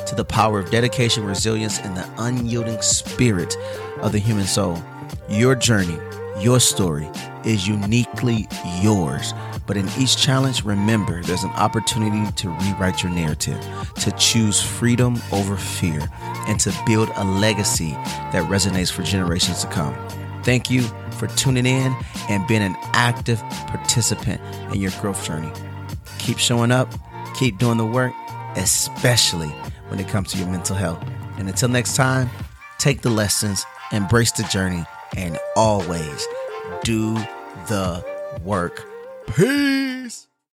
to 0.07 0.15
the 0.15 0.25
power 0.25 0.59
of 0.59 0.71
dedication, 0.71 1.23
resilience, 1.23 1.79
and 1.79 1.95
the 1.95 2.09
unyielding 2.17 2.81
spirit 2.81 3.55
of 4.01 4.11
the 4.11 4.19
human 4.19 4.45
soul. 4.45 4.81
Your 5.29 5.55
journey, 5.55 5.97
your 6.39 6.59
story 6.59 7.09
is 7.45 7.67
uniquely 7.67 8.47
yours. 8.81 9.33
But 9.67 9.77
in 9.77 9.87
each 9.99 10.17
challenge, 10.17 10.63
remember 10.63 11.21
there's 11.21 11.43
an 11.43 11.51
opportunity 11.51 12.31
to 12.37 12.49
rewrite 12.49 13.03
your 13.03 13.11
narrative, 13.11 13.59
to 13.97 14.11
choose 14.13 14.59
freedom 14.59 15.21
over 15.31 15.55
fear, 15.55 16.09
and 16.47 16.59
to 16.61 16.73
build 16.87 17.09
a 17.15 17.23
legacy 17.23 17.91
that 18.31 18.49
resonates 18.49 18.91
for 18.91 19.03
generations 19.03 19.61
to 19.61 19.67
come. 19.67 19.95
Thank 20.43 20.71
you 20.71 20.81
for 21.19 21.27
tuning 21.27 21.65
in 21.65 21.95
and 22.29 22.47
being 22.47 22.63
an 22.63 22.75
active 22.93 23.39
participant 23.67 24.41
in 24.73 24.79
your 24.79 24.91
growth 25.01 25.23
journey. 25.25 25.51
Keep 26.17 26.37
showing 26.39 26.71
up, 26.71 26.91
keep 27.35 27.57
doing 27.57 27.77
the 27.77 27.85
work, 27.85 28.13
especially 28.55 29.49
when 29.89 29.99
it 29.99 30.07
comes 30.07 30.31
to 30.31 30.37
your 30.37 30.47
mental 30.47 30.75
health. 30.75 31.03
And 31.37 31.49
until 31.49 31.69
next 31.69 31.95
time, 31.95 32.29
take 32.77 33.01
the 33.01 33.09
lessons, 33.09 33.65
embrace 33.91 34.31
the 34.31 34.43
journey, 34.43 34.85
and 35.15 35.37
always 35.55 36.25
do 36.83 37.15
the 37.67 38.03
work. 38.43 38.85
Peace. 39.35 40.28